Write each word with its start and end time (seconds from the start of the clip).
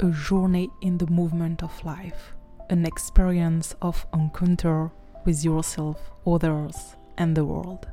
a 0.00 0.10
journey 0.10 0.70
in 0.80 0.98
the 0.98 1.06
movement 1.06 1.62
of 1.62 1.84
life, 1.84 2.34
an 2.70 2.84
experience 2.84 3.74
of 3.80 4.06
encounter 4.12 4.90
with 5.24 5.44
yourself, 5.44 6.10
others, 6.26 6.96
and 7.16 7.36
the 7.36 7.44
world. 7.44 7.86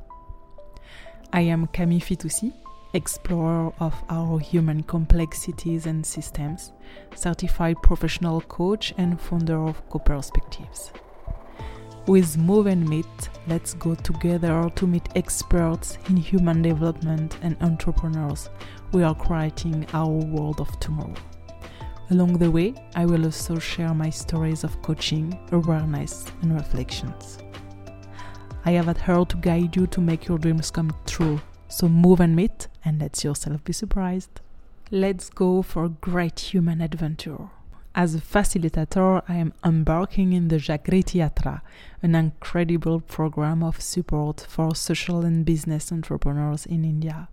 I 1.32 1.42
am 1.42 1.66
Camille 1.68 2.00
Fitoussi, 2.00 2.52
explorer 2.94 3.72
of 3.80 3.94
our 4.10 4.38
human 4.38 4.82
complexities 4.82 5.86
and 5.86 6.04
systems, 6.04 6.72
certified 7.14 7.76
professional 7.82 8.40
coach, 8.42 8.92
and 8.98 9.20
founder 9.20 9.66
of 9.66 9.88
Co-Perspectives. 9.88 10.92
With 12.06 12.36
Move 12.36 12.66
and 12.66 12.88
Meet, 12.88 13.28
let's 13.46 13.74
go 13.74 13.94
together 13.94 14.68
to 14.74 14.86
meet 14.86 15.08
experts 15.14 15.98
in 16.08 16.16
human 16.16 16.60
development 16.60 17.38
and 17.42 17.56
entrepreneurs. 17.60 18.50
We 18.90 19.04
are 19.04 19.14
creating 19.14 19.86
our 19.94 20.08
world 20.08 20.60
of 20.60 20.80
tomorrow. 20.80 21.14
Along 22.10 22.36
the 22.38 22.50
way, 22.50 22.74
I 22.94 23.06
will 23.06 23.24
also 23.24 23.58
share 23.58 23.94
my 23.94 24.10
stories 24.10 24.64
of 24.64 24.80
coaching, 24.82 25.38
awareness, 25.52 26.26
and 26.42 26.54
reflections. 26.54 27.38
I 28.64 28.72
have 28.72 28.88
at 28.88 28.98
heart 28.98 29.30
to 29.30 29.36
guide 29.38 29.74
you 29.74 29.86
to 29.88 30.00
make 30.00 30.26
your 30.26 30.38
dreams 30.38 30.70
come 30.70 30.94
true. 31.06 31.40
So 31.68 31.88
move 31.88 32.20
and 32.20 32.36
meet 32.36 32.68
and 32.84 33.00
let 33.00 33.24
yourself 33.24 33.64
be 33.64 33.72
surprised. 33.72 34.40
Let's 34.90 35.30
go 35.30 35.62
for 35.62 35.84
a 35.84 35.88
great 35.88 36.38
human 36.38 36.80
adventure. 36.80 37.48
As 37.94 38.14
a 38.14 38.20
facilitator, 38.20 39.22
I 39.28 39.34
am 39.34 39.52
embarking 39.64 40.32
in 40.32 40.48
the 40.48 40.56
Jagriti 40.56 41.20
Yatra, 41.20 41.60
an 42.02 42.14
incredible 42.14 43.00
program 43.00 43.62
of 43.62 43.80
support 43.80 44.46
for 44.48 44.74
social 44.74 45.24
and 45.24 45.44
business 45.44 45.92
entrepreneurs 45.92 46.64
in 46.66 46.84
India. 46.84 47.28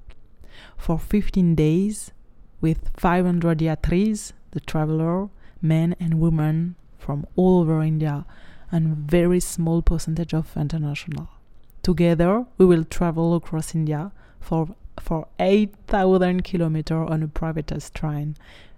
For 0.77 0.99
15 0.99 1.55
days, 1.55 2.11
with 2.59 2.89
500 2.97 3.59
yatris, 3.59 4.33
the 4.51 4.59
traveler, 4.59 5.29
men 5.61 5.95
and 5.99 6.19
women 6.19 6.75
from 6.97 7.25
all 7.35 7.61
over 7.61 7.81
India, 7.81 8.25
and 8.71 8.97
very 8.97 9.39
small 9.39 9.81
percentage 9.81 10.33
of 10.33 10.55
international. 10.55 11.29
Together, 11.81 12.45
we 12.57 12.65
will 12.65 12.83
travel 12.83 13.35
across 13.35 13.73
India 13.73 14.11
for 14.39 14.75
for 14.99 15.27
8,000 15.39 16.43
kilometers 16.43 17.09
on 17.09 17.23
a 17.23 17.27
privatized 17.27 17.93
train, 17.93 18.35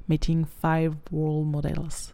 meeting 0.08 0.46
five 0.46 0.96
world 1.10 1.48
models. 1.48 2.14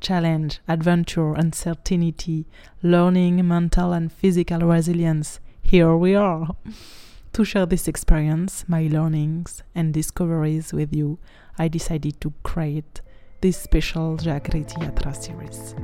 Challenge, 0.00 0.60
adventure, 0.68 1.34
uncertainty, 1.34 2.46
learning, 2.84 3.46
mental 3.46 3.92
and 3.92 4.12
physical 4.12 4.60
resilience. 4.60 5.40
Here 5.60 5.96
we 5.96 6.14
are. 6.14 6.54
to 7.32 7.44
share 7.44 7.66
this 7.66 7.88
experience, 7.88 8.64
my 8.68 8.88
learnings, 8.90 9.62
and 9.74 9.92
discoveries 9.92 10.72
with 10.72 10.94
you, 10.94 11.18
I 11.58 11.68
decided 11.68 12.20
to 12.20 12.32
create 12.42 13.00
this 13.40 13.56
special 13.56 14.16
Jagriti 14.16 14.76
Yatra 14.76 15.14
series. 15.14 15.74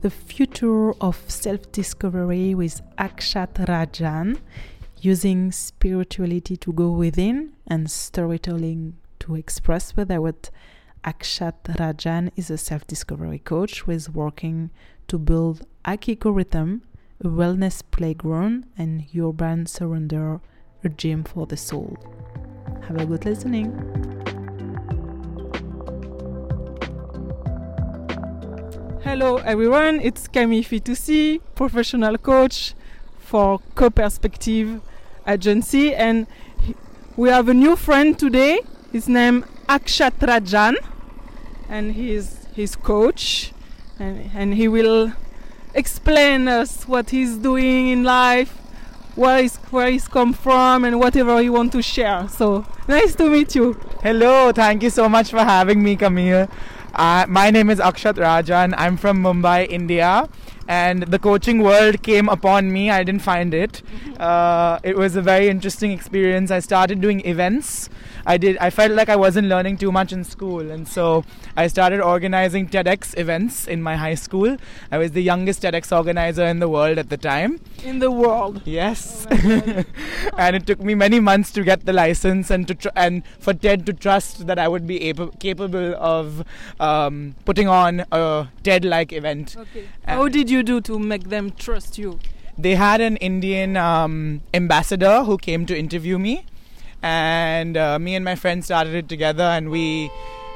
The 0.00 0.10
future 0.10 0.92
of 1.00 1.16
self 1.28 1.70
discovery 1.72 2.54
with 2.54 2.80
Akshat 2.98 3.54
Rajan, 3.66 4.38
using 5.00 5.52
spirituality 5.52 6.56
to 6.56 6.72
go 6.72 6.90
within 6.90 7.52
and 7.66 7.90
storytelling 7.90 8.96
to 9.20 9.34
express 9.34 9.96
without. 9.96 10.50
Akshat 11.04 11.62
Rajan 11.78 12.30
is 12.36 12.50
a 12.50 12.58
self 12.58 12.86
discovery 12.86 13.38
coach 13.38 13.82
who 13.82 13.92
is 13.92 14.10
working 14.10 14.70
to 15.06 15.18
build 15.18 15.66
Akiko 15.84 16.34
Rhythm, 16.34 16.82
a 17.20 17.28
wellness 17.28 17.82
playground, 17.90 18.66
and 18.76 19.06
urban 19.16 19.66
surrender, 19.66 20.40
a 20.84 20.88
gym 20.88 21.24
for 21.24 21.46
the 21.46 21.56
soul. 21.56 21.96
Have 22.86 23.00
a 23.00 23.06
good 23.06 23.24
listening. 23.24 23.72
Hello 29.02 29.38
everyone, 29.38 30.00
it's 30.00 30.28
Camille 30.28 30.62
Fitoussi, 30.62 31.40
professional 31.54 32.18
coach 32.18 32.74
for 33.18 33.58
Co-Perspective 33.74 34.80
Agency 35.26 35.94
and 35.94 36.26
we 37.16 37.30
have 37.30 37.48
a 37.48 37.54
new 37.54 37.74
friend 37.74 38.18
today. 38.18 38.60
His 38.92 39.08
name 39.08 39.44
Akshat 39.68 40.18
Rajan 40.20 40.76
and 41.68 41.92
he's 41.92 42.46
his 42.54 42.76
coach 42.76 43.52
and, 43.98 44.30
and 44.34 44.54
he 44.54 44.68
will 44.68 45.12
explain 45.74 46.46
us 46.46 46.86
what 46.86 47.10
he's 47.10 47.36
doing 47.36 47.88
in 47.88 48.04
life, 48.04 48.58
where 49.18 49.42
he's, 49.42 49.56
where 49.72 49.90
he's 49.90 50.06
come 50.06 50.32
from 50.32 50.84
and 50.84 51.00
whatever 51.00 51.42
he 51.42 51.50
want 51.50 51.72
to 51.72 51.82
share. 51.82 52.28
So 52.28 52.64
nice 52.86 53.16
to 53.16 53.28
meet 53.28 53.52
you. 53.56 53.72
Hello, 54.00 54.52
thank 54.52 54.84
you 54.84 54.90
so 54.90 55.08
much 55.08 55.30
for 55.30 55.40
having 55.40 55.82
me, 55.82 55.96
Camille. 55.96 56.48
Uh, 56.94 57.26
my 57.28 57.50
name 57.50 57.68
is 57.68 57.80
Akshat 57.80 58.14
Rajan. 58.14 58.74
I'm 58.78 58.96
from 58.96 59.20
Mumbai, 59.20 59.68
India. 59.68 60.28
And 60.68 61.04
the 61.04 61.18
coaching 61.18 61.62
world 61.62 62.02
came 62.02 62.28
upon 62.28 62.70
me. 62.70 62.90
I 62.90 63.02
didn't 63.02 63.22
find 63.22 63.54
it. 63.54 63.82
Uh, 64.20 64.78
it 64.82 64.96
was 64.96 65.16
a 65.16 65.22
very 65.22 65.48
interesting 65.48 65.92
experience. 65.92 66.50
I 66.50 66.60
started 66.60 67.00
doing 67.00 67.24
events. 67.26 67.88
I 68.26 68.36
did. 68.36 68.58
I 68.58 68.68
felt 68.68 68.92
like 68.92 69.08
I 69.08 69.16
wasn't 69.16 69.48
learning 69.48 69.78
too 69.78 69.90
much 69.90 70.12
in 70.12 70.22
school, 70.24 70.70
and 70.70 70.86
so 70.86 71.24
I 71.56 71.66
started 71.66 72.02
organizing 72.02 72.68
TEDx 72.68 73.16
events 73.16 73.66
in 73.66 73.80
my 73.82 73.96
high 73.96 74.16
school. 74.16 74.58
I 74.92 74.98
was 74.98 75.12
the 75.12 75.22
youngest 75.22 75.62
TEDx 75.62 75.96
organizer 75.96 76.44
in 76.44 76.58
the 76.58 76.68
world 76.68 76.98
at 76.98 77.08
the 77.08 77.16
time. 77.16 77.60
In 77.82 78.00
the 78.00 78.10
world. 78.10 78.60
Yes, 78.66 79.26
oh 79.30 79.84
and 80.36 80.56
it 80.56 80.66
took 80.66 80.80
me 80.80 80.94
many 80.94 81.20
months 81.20 81.50
to 81.52 81.64
get 81.64 81.86
the 81.86 81.94
license 81.94 82.50
and 82.50 82.68
to 82.68 82.74
tr- 82.74 82.96
and 82.96 83.22
for 83.38 83.54
TED 83.54 83.86
to 83.86 83.94
trust 83.94 84.46
that 84.46 84.58
I 84.58 84.68
would 84.68 84.86
be 84.86 85.00
able, 85.04 85.28
capable 85.28 85.94
of 85.96 86.44
um, 86.80 87.34
putting 87.46 87.66
on 87.68 88.04
a 88.12 88.48
TED-like 88.62 89.12
event. 89.14 89.56
Okay. 89.56 89.88
How 90.06 90.28
did 90.28 90.50
you 90.50 90.57
do 90.62 90.80
to 90.82 90.98
make 90.98 91.28
them 91.28 91.50
trust 91.52 91.98
you? 91.98 92.18
They 92.56 92.74
had 92.74 93.00
an 93.00 93.16
Indian 93.18 93.76
um, 93.76 94.40
ambassador 94.52 95.24
who 95.24 95.38
came 95.38 95.66
to 95.66 95.78
interview 95.78 96.18
me. 96.18 96.46
And 97.02 97.76
uh, 97.76 97.98
me 97.98 98.16
and 98.16 98.24
my 98.24 98.34
friend 98.34 98.64
started 98.64 98.94
it 98.94 99.08
together 99.08 99.44
and 99.44 99.70
we 99.70 100.10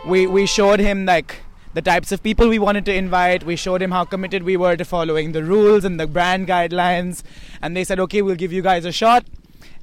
we 0.04 0.26
we 0.26 0.46
showed 0.46 0.80
him 0.80 1.06
like 1.06 1.36
the 1.74 1.80
types 1.80 2.10
of 2.10 2.22
people 2.22 2.48
we 2.48 2.58
wanted 2.58 2.84
to 2.86 2.94
invite. 2.94 3.44
We 3.44 3.54
showed 3.54 3.80
him 3.80 3.92
how 3.92 4.04
committed 4.04 4.42
we 4.42 4.56
were 4.56 4.76
to 4.76 4.84
following 4.84 5.30
the 5.30 5.44
rules 5.44 5.84
and 5.84 6.00
the 6.00 6.08
brand 6.08 6.48
guidelines. 6.48 7.22
And 7.60 7.76
they 7.76 7.84
said 7.84 8.00
okay 8.00 8.22
we'll 8.22 8.34
give 8.34 8.52
you 8.52 8.62
guys 8.62 8.84
a 8.84 8.90
shot 8.92 9.24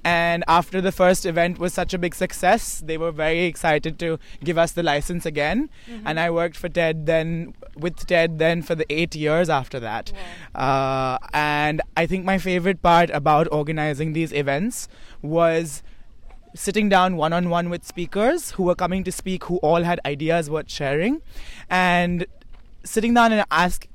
and 0.04 0.44
after 0.48 0.82
the 0.82 0.92
first 0.92 1.26
event 1.26 1.60
was 1.60 1.74
such 1.74 1.94
a 1.94 1.98
big 1.98 2.16
success 2.16 2.82
they 2.86 2.98
were 2.98 3.12
very 3.12 3.46
excited 3.46 4.00
to 4.00 4.18
give 4.44 4.58
us 4.58 4.72
the 4.72 4.84
license 4.84 5.26
again 5.26 5.70
mm-hmm. 5.88 6.08
and 6.08 6.20
i 6.20 6.30
worked 6.30 6.56
for 6.56 6.70
ted 6.70 7.06
then 7.06 7.54
with 7.76 8.06
ted 8.08 8.40
then 8.40 8.62
for 8.62 8.76
the 8.76 8.86
eight 8.92 9.16
years 9.16 9.50
after 9.50 9.80
that 9.80 10.12
wow. 10.56 10.62
uh, 10.62 11.28
and 11.34 11.82
i 11.98 12.06
think 12.06 12.26
my 12.26 12.38
favorite 12.38 12.82
part 12.82 13.10
about 13.12 13.48
organizing 13.52 14.14
these 14.14 14.32
events 14.32 14.88
was 15.22 15.84
sitting 16.56 16.90
down 16.90 17.16
one 17.16 17.34
on 17.34 17.50
one 17.50 17.70
with 17.70 17.86
speakers 17.86 18.52
who 18.52 18.64
were 18.64 18.76
coming 18.76 19.04
to 19.04 19.12
speak 19.12 19.44
who 19.46 19.58
all 19.58 19.84
had 19.84 20.00
ideas 20.06 20.50
worth 20.50 20.70
sharing 20.70 21.22
and 21.70 22.26
sitting 22.84 23.14
down 23.14 23.32
and 23.32 23.46
ask 23.52 23.88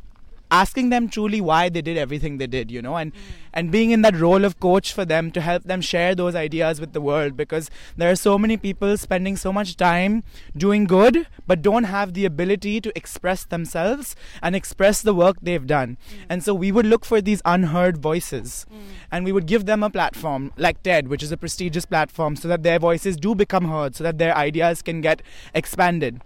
asking 0.50 0.90
them 0.90 1.08
truly 1.08 1.40
why 1.40 1.68
they 1.68 1.82
did 1.82 1.96
everything 1.96 2.38
they 2.38 2.46
did 2.46 2.70
you 2.70 2.82
know 2.82 2.96
and 2.96 3.12
and 3.52 3.70
being 3.70 3.90
in 3.90 4.02
that 4.02 4.16
role 4.16 4.44
of 4.44 4.58
coach 4.60 4.92
for 4.92 5.04
them 5.04 5.30
to 5.30 5.40
help 5.40 5.62
them 5.64 5.80
share 5.80 6.14
those 6.14 6.34
ideas 6.34 6.80
with 6.80 6.92
the 6.92 7.00
world 7.00 7.36
because 7.36 7.70
there 7.96 8.10
are 8.10 8.16
so 8.16 8.36
many 8.38 8.56
people 8.56 8.96
spending 8.96 9.36
so 9.36 9.52
much 9.52 9.76
time 9.76 10.22
doing 10.56 10.84
good 10.84 11.26
but 11.46 11.62
don't 11.62 11.84
have 11.84 12.14
the 12.14 12.24
ability 12.24 12.80
to 12.80 12.92
express 12.96 13.44
themselves 13.44 14.14
and 14.42 14.54
express 14.54 15.02
the 15.02 15.14
work 15.14 15.36
they've 15.42 15.66
done 15.66 15.96
and 16.28 16.42
so 16.42 16.54
we 16.54 16.70
would 16.72 16.86
look 16.86 17.04
for 17.04 17.20
these 17.20 17.42
unheard 17.44 17.96
voices 17.98 18.66
and 19.10 19.24
we 19.24 19.32
would 19.32 19.46
give 19.46 19.66
them 19.66 19.82
a 19.82 19.90
platform 19.90 20.52
like 20.56 20.82
TED 20.82 21.08
which 21.08 21.22
is 21.22 21.32
a 21.32 21.36
prestigious 21.36 21.86
platform 21.86 22.36
so 22.36 22.48
that 22.48 22.62
their 22.62 22.78
voices 22.78 23.16
do 23.16 23.34
become 23.34 23.68
heard 23.68 23.94
so 23.94 24.04
that 24.04 24.18
their 24.18 24.36
ideas 24.36 24.82
can 24.82 25.00
get 25.00 25.22
expanded. 25.54 26.20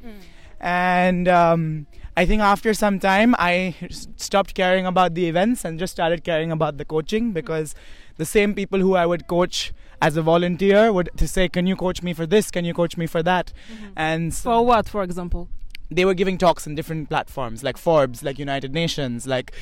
And 0.60 1.28
um, 1.28 1.86
I 2.16 2.26
think 2.26 2.42
after 2.42 2.74
some 2.74 2.98
time, 2.98 3.34
I 3.38 3.76
stopped 4.16 4.54
caring 4.54 4.86
about 4.86 5.14
the 5.14 5.26
events 5.26 5.64
and 5.64 5.78
just 5.78 5.92
started 5.92 6.24
caring 6.24 6.50
about 6.50 6.76
the 6.76 6.84
coaching 6.84 7.32
because 7.32 7.74
the 8.16 8.24
same 8.24 8.54
people 8.54 8.80
who 8.80 8.94
I 8.94 9.06
would 9.06 9.28
coach 9.28 9.72
as 10.02 10.16
a 10.16 10.22
volunteer 10.22 10.92
would 10.92 11.10
to 11.16 11.28
say, 11.28 11.48
"Can 11.48 11.66
you 11.66 11.76
coach 11.76 12.02
me 12.02 12.12
for 12.12 12.26
this? 12.26 12.50
Can 12.50 12.64
you 12.64 12.74
coach 12.74 12.96
me 12.96 13.06
for 13.06 13.22
that?" 13.22 13.52
Mm-hmm. 13.72 13.86
And 13.96 14.34
so 14.34 14.50
for 14.50 14.66
what, 14.66 14.88
for 14.88 15.02
example? 15.02 15.48
They 15.90 16.04
were 16.04 16.14
giving 16.14 16.38
talks 16.38 16.66
in 16.66 16.74
different 16.74 17.08
platforms 17.08 17.62
like 17.62 17.78
Forbes, 17.78 18.22
like 18.22 18.38
United 18.38 18.74
Nations, 18.74 19.26
like 19.26 19.52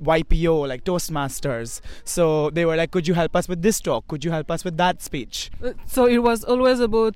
YPO, 0.00 0.68
like 0.68 0.84
Toastmasters. 0.84 1.80
So 2.04 2.50
they 2.50 2.64
were 2.64 2.76
like, 2.76 2.90
"Could 2.90 3.06
you 3.06 3.14
help 3.14 3.36
us 3.36 3.48
with 3.48 3.62
this 3.62 3.80
talk? 3.80 4.08
Could 4.08 4.24
you 4.24 4.32
help 4.32 4.50
us 4.50 4.64
with 4.64 4.76
that 4.78 5.00
speech?" 5.00 5.50
Uh, 5.62 5.74
so 5.86 6.06
it 6.06 6.18
was 6.18 6.42
always 6.42 6.80
about 6.80 7.14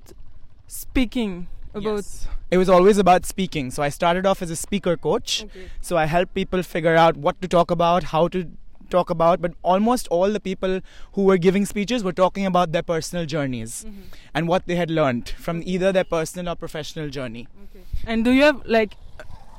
speaking 0.68 1.48
about 1.78 1.96
yes. 1.96 2.28
it 2.50 2.58
was 2.58 2.68
always 2.68 2.98
about 2.98 3.26
speaking 3.26 3.70
so 3.70 3.82
i 3.82 3.88
started 3.88 4.26
off 4.26 4.42
as 4.46 4.50
a 4.50 4.56
speaker 4.56 4.96
coach 4.96 5.44
okay. 5.44 5.66
so 5.80 5.96
i 5.96 6.06
help 6.14 6.32
people 6.34 6.62
figure 6.62 6.96
out 7.04 7.16
what 7.16 7.40
to 7.42 7.48
talk 7.56 7.70
about 7.70 8.04
how 8.14 8.28
to 8.28 8.46
talk 8.90 9.10
about, 9.10 9.42
but 9.42 9.52
almost 9.62 10.08
all 10.08 10.32
the 10.32 10.40
people 10.40 10.80
who 11.12 11.24
were 11.24 11.36
giving 11.36 11.66
speeches 11.66 12.02
were 12.02 12.12
talking 12.12 12.46
about 12.46 12.72
their 12.72 12.82
personal 12.82 13.26
journeys 13.26 13.84
Mm-hmm. 13.84 14.00
and 14.34 14.48
what 14.48 14.66
they 14.66 14.76
had 14.76 14.90
learned 14.90 15.28
from 15.28 15.62
either 15.64 15.92
their 15.92 16.04
personal 16.04 16.48
or 16.52 16.56
professional 16.56 17.10
journey. 17.10 17.48
And 18.06 18.24
do 18.24 18.30
you 18.30 18.42
have 18.44 18.62
like 18.64 18.94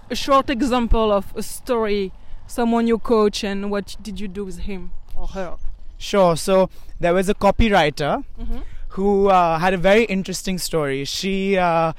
a 0.09 0.15
short 0.15 0.49
example 0.49 1.11
of 1.11 1.31
a 1.35 1.43
story, 1.43 2.11
someone 2.47 2.87
you 2.87 2.97
coach, 2.97 3.43
and 3.43 3.69
what 3.69 3.95
did 4.01 4.19
you 4.19 4.27
do 4.27 4.45
with 4.45 4.59
him 4.61 4.91
or 5.15 5.27
her? 5.27 5.57
Sure. 5.97 6.35
So 6.35 6.69
there 6.99 7.13
was 7.13 7.29
a 7.29 7.35
copywriter 7.35 8.23
Mm-hmm. 8.41 8.59
Who 8.89 9.27
uh, 9.27 9.59
had 9.59 9.73
a 9.73 9.77
very 9.77 10.03
interesting 10.05 10.57
story. 10.57 11.05
She 11.05 11.57
uh, 11.57 11.93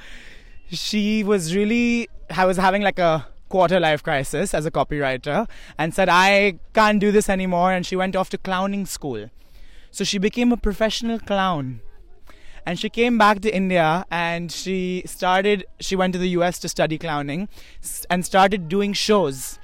she 0.71 1.25
was 1.25 1.55
really 1.55 2.09
I 2.31 2.45
was 2.45 2.57
having 2.57 2.83
like 2.83 2.99
a 2.99 3.27
quarter 3.49 3.81
life 3.81 4.03
crisis 4.03 4.55
as 4.55 4.65
a 4.65 4.71
copywriter 4.71 5.49
and 5.77 5.93
said 5.93 6.09
I 6.09 6.59
can't 6.73 7.01
do 7.01 7.11
this 7.11 7.29
anymore 7.29 7.73
and 7.73 7.85
she 7.85 7.97
went 7.97 8.15
off 8.17 8.31
to 8.31 8.39
clowning 8.39 8.87
school. 8.87 9.31
So 9.91 10.05
she 10.05 10.19
became 10.19 10.53
a 10.53 10.57
professional 10.57 11.19
clown. 11.19 11.81
And 12.65 12.79
she 12.79 12.89
came 12.89 13.19
back 13.19 13.41
to 13.41 13.55
India 13.55 14.05
and 14.11 14.53
she 14.53 15.03
started 15.07 15.65
she 15.81 15.97
went 15.97 16.13
to 16.13 16.19
the 16.19 16.29
US 16.41 16.59
to 16.61 16.69
study 16.69 16.99
clowning 16.99 17.49
and 18.09 18.25
started 18.25 18.69
doing 18.69 18.93
shows 18.93 19.59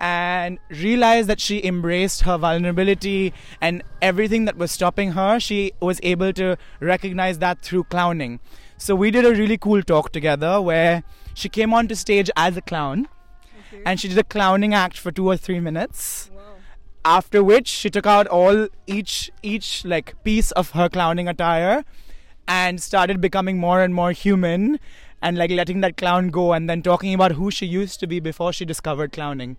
and 0.00 0.58
realized 0.70 1.28
that 1.28 1.40
she 1.40 1.62
embraced 1.62 2.22
her 2.22 2.38
vulnerability 2.38 3.34
and 3.60 3.82
everything 4.00 4.46
that 4.46 4.56
was 4.56 4.72
stopping 4.72 5.12
her, 5.12 5.38
she 5.38 5.72
was 5.80 6.00
able 6.02 6.32
to 6.32 6.56
recognize 6.80 7.38
that 7.38 7.60
through 7.60 7.84
clowning. 7.84 8.40
So 8.78 8.94
we 8.94 9.10
did 9.10 9.26
a 9.26 9.32
really 9.32 9.58
cool 9.58 9.82
talk 9.82 10.10
together 10.10 10.60
where 10.60 11.02
she 11.34 11.50
came 11.50 11.74
onto 11.74 11.94
stage 11.94 12.30
as 12.34 12.56
a 12.56 12.62
clown 12.62 13.08
and 13.84 14.00
she 14.00 14.08
did 14.08 14.16
a 14.16 14.24
clowning 14.24 14.72
act 14.72 14.96
for 14.98 15.12
two 15.12 15.28
or 15.28 15.36
three 15.36 15.60
minutes. 15.60 16.30
After 17.04 17.44
which 17.44 17.68
she 17.68 17.90
took 17.90 18.06
out 18.06 18.26
all 18.26 18.68
each 18.86 19.30
each 19.42 19.84
like 19.84 20.22
piece 20.24 20.50
of 20.52 20.70
her 20.70 20.88
clowning 20.88 21.28
attire 21.28 21.84
and 22.48 22.82
started 22.82 23.20
becoming 23.20 23.58
more 23.58 23.82
and 23.82 23.94
more 23.94 24.12
human 24.12 24.80
and 25.22 25.36
like 25.38 25.50
letting 25.50 25.80
that 25.82 25.96
clown 25.96 26.28
go 26.28 26.52
and 26.52 26.68
then 26.68 26.82
talking 26.82 27.14
about 27.14 27.32
who 27.32 27.50
she 27.50 27.66
used 27.66 28.00
to 28.00 28.06
be 28.06 28.20
before 28.20 28.52
she 28.52 28.64
discovered 28.64 29.12
clowning. 29.12 29.56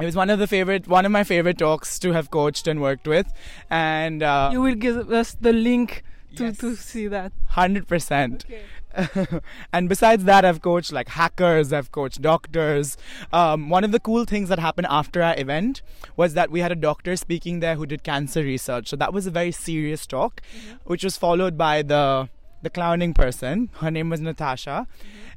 It 0.00 0.04
was 0.06 0.16
one 0.16 0.30
of 0.30 0.38
the 0.38 0.46
favorite, 0.46 0.88
one 0.88 1.04
of 1.04 1.12
my 1.12 1.22
favorite 1.22 1.58
talks 1.58 1.98
to 2.00 2.12
have 2.12 2.30
coached 2.30 2.66
and 2.66 2.80
worked 2.80 3.06
with, 3.06 3.32
and 3.70 4.22
uh, 4.22 4.48
You 4.52 4.60
will 4.62 4.74
give 4.74 5.12
us 5.12 5.36
the 5.40 5.52
link 5.52 6.02
to, 6.36 6.46
Yes. 6.46 6.58
to 6.58 6.74
see 6.76 7.06
that. 7.08 7.32
hundred 7.48 7.86
percent. 7.86 8.44
Okay. 8.48 8.62
and 9.72 9.88
besides 9.88 10.24
that, 10.24 10.44
I've 10.44 10.60
coached 10.60 10.92
like 10.92 11.08
hackers, 11.08 11.72
I've 11.72 11.92
coached 11.92 12.20
doctors. 12.20 12.96
Um, 13.32 13.68
one 13.70 13.84
of 13.84 13.92
the 13.92 14.00
cool 14.00 14.24
things 14.24 14.48
that 14.48 14.58
happened 14.58 14.86
after 14.90 15.22
our 15.22 15.38
event 15.38 15.80
was 16.16 16.34
that 16.34 16.50
we 16.50 16.60
had 16.60 16.72
a 16.72 16.74
doctor 16.76 17.16
speaking 17.16 17.60
there 17.60 17.76
who 17.76 17.86
did 17.86 18.02
cancer 18.02 18.42
research. 18.42 18.88
So 18.88 18.96
that 18.96 19.12
was 19.12 19.26
a 19.26 19.30
very 19.30 19.52
serious 19.52 20.06
talk, 20.06 20.42
which 20.84 21.04
was 21.04 21.16
followed 21.16 21.56
by 21.56 21.82
the 21.82 22.28
the 22.62 22.70
clowning 22.70 23.14
person. 23.14 23.70
Her 23.80 23.90
name 23.90 24.10
was 24.10 24.20
Natasha, 24.20 24.86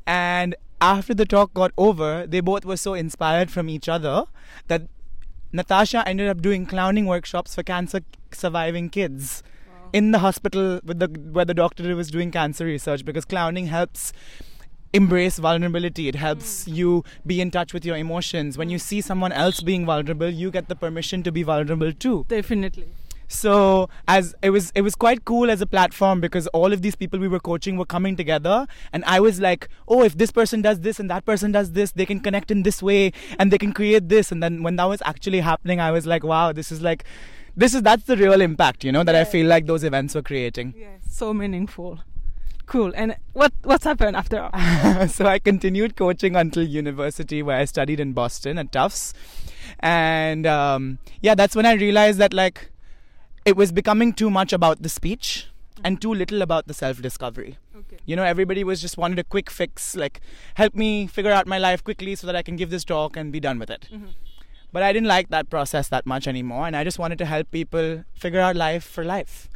and 0.06 0.56
after 0.82 1.14
the 1.14 1.26
talk 1.26 1.54
got 1.54 1.72
over, 1.78 2.26
they 2.28 2.40
both 2.40 2.66
were 2.66 2.78
so 2.78 2.94
inspired 2.94 3.50
from 3.52 3.70
each 3.70 3.90
other 3.90 4.26
that 4.68 4.84
Natasha 5.52 6.08
ended 6.08 6.28
up 6.28 6.42
doing 6.42 6.66
clowning 6.66 7.06
workshops 7.06 7.56
for 7.56 7.64
cancer 7.64 8.02
surviving 8.32 8.90
kids 8.90 9.42
in 9.94 10.12
the 10.12 10.20
hospital 10.20 10.82
with 10.84 11.00
the 11.00 11.08
where 11.32 11.46
the 11.46 11.54
doctor 11.54 11.96
was 11.96 12.12
doing 12.12 12.30
cancer 12.32 12.66
research 12.66 13.06
because 13.06 13.24
clowning 13.24 13.68
helps 13.68 14.12
embrace 14.94 15.38
vulnerability. 15.38 16.08
It 16.10 16.16
helps 16.16 16.66
hmm. 16.66 16.74
you 16.74 17.04
be 17.26 17.40
in 17.40 17.52
touch 17.52 17.74
with 17.74 17.86
your 17.86 17.98
emotions. 17.98 18.58
When 18.58 18.70
you 18.70 18.78
hmm. 18.78 18.90
see 18.90 19.02
someone 19.02 19.32
else 19.32 19.62
being 19.62 19.86
vulnerable 19.86 20.30
you 20.30 20.52
get 20.52 20.68
the 20.68 20.76
permission 20.76 21.24
to 21.24 21.32
be 21.32 21.44
vulnerable 21.44 21.94
too. 21.94 22.26
Definitely. 22.28 22.88
So 23.28 23.90
as 24.08 24.36
it 24.42 24.50
was 24.50 24.72
it 24.76 24.82
was 24.82 24.96
quite 24.96 25.26
cool 25.26 25.50
as 25.50 25.62
a 25.62 25.66
platform 25.66 26.22
because 26.22 26.48
all 26.48 26.72
of 26.72 26.82
these 26.82 26.96
people 26.96 27.20
we 27.20 27.28
were 27.28 27.40
coaching 27.40 27.78
were 27.78 27.86
coming 27.86 28.16
together 28.16 28.68
and 28.94 29.04
i 29.06 29.20
was 29.20 29.40
like 29.40 29.68
oh 29.88 30.04
if 30.04 30.18
this 30.18 30.32
person 30.32 30.62
does 30.62 30.82
this 30.82 31.00
and 31.00 31.10
that 31.10 31.26
person 31.26 31.52
does 31.52 31.72
this 31.72 31.92
they 31.92 32.06
can 32.06 32.20
connect 32.20 32.52
in 32.52 32.64
this 32.64 32.82
way 32.84 33.12
and 33.40 33.52
they 33.52 33.58
can 33.58 33.74
create 33.74 34.10
this 34.10 34.32
and 34.32 34.42
then 34.42 34.64
when 34.64 34.76
that 34.76 34.86
was 34.86 35.02
actually 35.06 35.40
happening 35.40 35.80
i 35.80 35.92
was 35.92 36.06
like 36.06 36.24
wow 36.24 36.52
this 36.52 36.72
is 36.72 36.82
like 36.82 37.04
this 37.56 37.74
is 37.74 37.82
that's 37.82 38.04
the 38.04 38.18
real 38.18 38.42
impact 38.42 38.84
you 38.84 38.92
know 38.92 39.04
that 39.04 39.16
i 39.16 39.24
feel 39.24 39.48
like 39.48 39.66
those 39.66 39.84
events 39.84 40.14
were 40.16 40.22
creating 40.22 40.74
Yes. 40.78 41.02
So 41.10 41.34
meaningful. 41.34 42.00
Cool. 42.66 42.92
And 42.96 43.16
what 43.34 43.54
what's 43.64 43.84
happened 43.84 44.16
after? 44.18 44.50
so 45.08 45.26
I 45.26 45.40
continued 45.40 45.96
coaching 45.96 46.36
until 46.36 46.64
university, 46.64 47.42
where 47.44 47.58
I 47.58 47.66
studied 47.66 48.00
in 48.00 48.14
Boston 48.14 48.58
at 48.58 48.72
Tufts, 48.72 49.14
and 49.80 50.46
um, 50.46 50.98
yeah, 51.22 51.36
that's 51.36 51.56
when 51.56 51.66
I 51.66 51.74
realized 51.74 52.18
that 52.20 52.34
like 52.34 52.72
it 53.46 53.56
was 53.56 53.72
becoming 53.72 54.12
too 54.12 54.30
much 54.32 54.52
about 54.52 54.82
the 54.82 54.90
speech 54.90 55.48
and 55.84 56.02
too 56.02 56.14
little 56.14 56.42
about 56.42 56.68
the 56.68 56.74
self-discovery. 56.74 57.58
Okay. 57.78 57.98
You 58.06 58.16
know, 58.16 58.24
everybody 58.24 58.64
was 58.64 58.82
just 58.82 58.98
wanted 58.98 59.20
a 59.20 59.24
quick 59.24 59.52
fix, 59.52 59.96
like 59.96 60.20
help 60.56 60.74
me 60.74 61.06
figure 61.06 61.32
out 61.32 61.46
my 61.46 61.60
life 61.60 61.84
quickly 61.84 62.16
so 62.16 62.26
that 62.26 62.36
I 62.36 62.42
can 62.42 62.56
give 62.56 62.72
this 62.72 62.84
talk 62.84 63.16
and 63.16 63.32
be 63.32 63.40
done 63.40 63.60
with 63.60 63.70
it. 63.70 63.88
Mhm. 63.94 64.16
But 64.74 64.82
I 64.82 64.92
didn't 64.92 65.08
like 65.08 65.30
that 65.30 65.50
process 65.50 65.88
that 65.90 66.06
much 66.06 66.28
anymore, 66.28 66.66
and 66.66 66.76
I 66.76 66.84
just 66.84 66.98
wanted 67.00 67.20
to 67.20 67.26
help 67.26 67.52
people 67.52 68.04
figure 68.14 68.40
out 68.40 68.56
life 68.56 68.84
for 68.84 69.06
life 69.06 69.48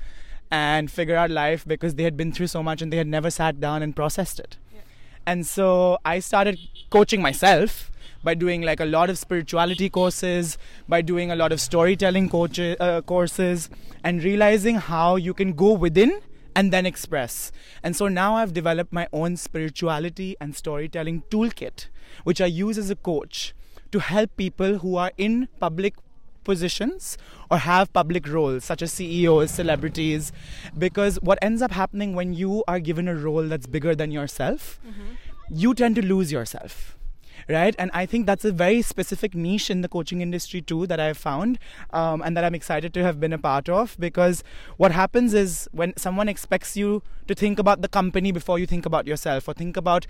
and 0.51 0.92
figure 0.92 1.15
out 1.15 1.31
life 1.31 1.65
because 1.65 1.95
they 1.95 2.03
had 2.03 2.15
been 2.15 2.31
through 2.31 2.47
so 2.47 2.62
much 2.62 2.81
and 2.81 2.94
they 2.94 2.97
had 2.97 3.07
never 3.07 3.31
sat 3.31 3.59
down 3.59 3.81
and 3.81 3.95
processed 3.95 4.39
it. 4.39 4.57
Yeah. 4.74 4.81
And 5.25 5.47
so 5.47 5.97
I 6.06 6.19
started 6.19 6.59
coaching 6.92 7.21
myself 7.21 7.92
by 8.24 8.33
doing 8.33 8.62
like 8.62 8.80
a 8.80 8.86
lot 8.86 9.10
of 9.10 9.18
spirituality 9.18 9.89
courses, 9.89 10.57
by 10.88 11.01
doing 11.01 11.31
a 11.31 11.36
lot 11.36 11.51
of 11.51 11.62
storytelling 11.62 12.30
coach- 12.30 12.60
uh, 12.60 13.01
courses, 13.01 13.69
and 14.04 14.24
realizing 14.24 14.75
how 14.75 15.16
you 15.16 15.33
can 15.33 15.54
go 15.54 15.74
within 15.74 16.19
and 16.56 16.74
then 16.74 16.86
express. 16.86 17.51
And 17.83 17.95
so 17.95 18.07
now 18.07 18.36
I've 18.36 18.54
developed 18.54 18.92
my 18.92 19.07
own 19.13 19.38
spirituality 19.38 20.36
and 20.42 20.56
storytelling 20.56 21.24
toolkit, 21.30 21.88
which 22.24 22.42
I 22.42 22.45
use 22.48 22.77
as 22.77 22.89
a 22.89 22.95
coach 22.95 23.54
to 23.92 24.00
help 24.00 24.36
people 24.38 24.80
who 24.80 24.95
are 24.98 25.12
in 25.18 25.48
public 25.60 25.95
positions 26.44 27.18
or 27.51 27.57
have 27.60 27.92
public 27.94 28.27
roles 28.27 28.63
such 28.66 28.81
as 28.81 28.94
CEOs, 28.94 29.51
celebrities 29.51 30.31
because 30.77 31.18
what 31.21 31.38
ends 31.42 31.62
up 31.62 31.71
happening 31.71 32.16
when 32.16 32.33
you 32.33 32.63
are 32.68 32.80
given 32.80 33.07
a 33.07 33.16
role 33.16 33.44
that's 33.48 33.68
bigger 33.68 33.94
than 33.95 34.10
yourself 34.12 34.80
you 35.51 35.74
tend 35.74 35.95
to 35.95 36.01
lose 36.06 36.31
yourself 36.31 36.98
right? 37.49 37.75
And 37.77 37.91
i 37.93 38.05
think 38.05 38.25
that's 38.25 38.45
a 38.45 38.51
very 38.51 38.81
specific 38.81 39.35
niche 39.35 39.69
in 39.69 39.81
the 39.81 39.89
coaching 39.89 40.21
industry 40.21 40.61
too 40.61 40.85
that 40.87 40.99
i've 40.99 41.17
found 41.17 41.57
um, 41.91 42.21
and 42.21 42.37
that 42.37 42.43
i'm 42.43 42.55
excited 42.55 42.93
to 42.93 43.03
have 43.03 43.19
been 43.19 43.33
a 43.33 43.37
part 43.37 43.69
of 43.69 43.95
because 43.99 44.43
what 44.77 44.91
happens 44.91 45.33
is 45.33 45.67
when 45.71 45.95
someone 45.97 46.29
expects 46.29 46.77
you 46.77 47.01
to 47.27 47.35
think 47.35 47.59
about 47.59 47.81
the 47.81 47.87
company 47.87 48.31
before 48.31 48.59
you 48.59 48.65
think 48.65 48.85
about 48.85 49.07
yourself 49.07 49.47
or 49.47 49.53
think 49.53 49.75
about 49.77 50.06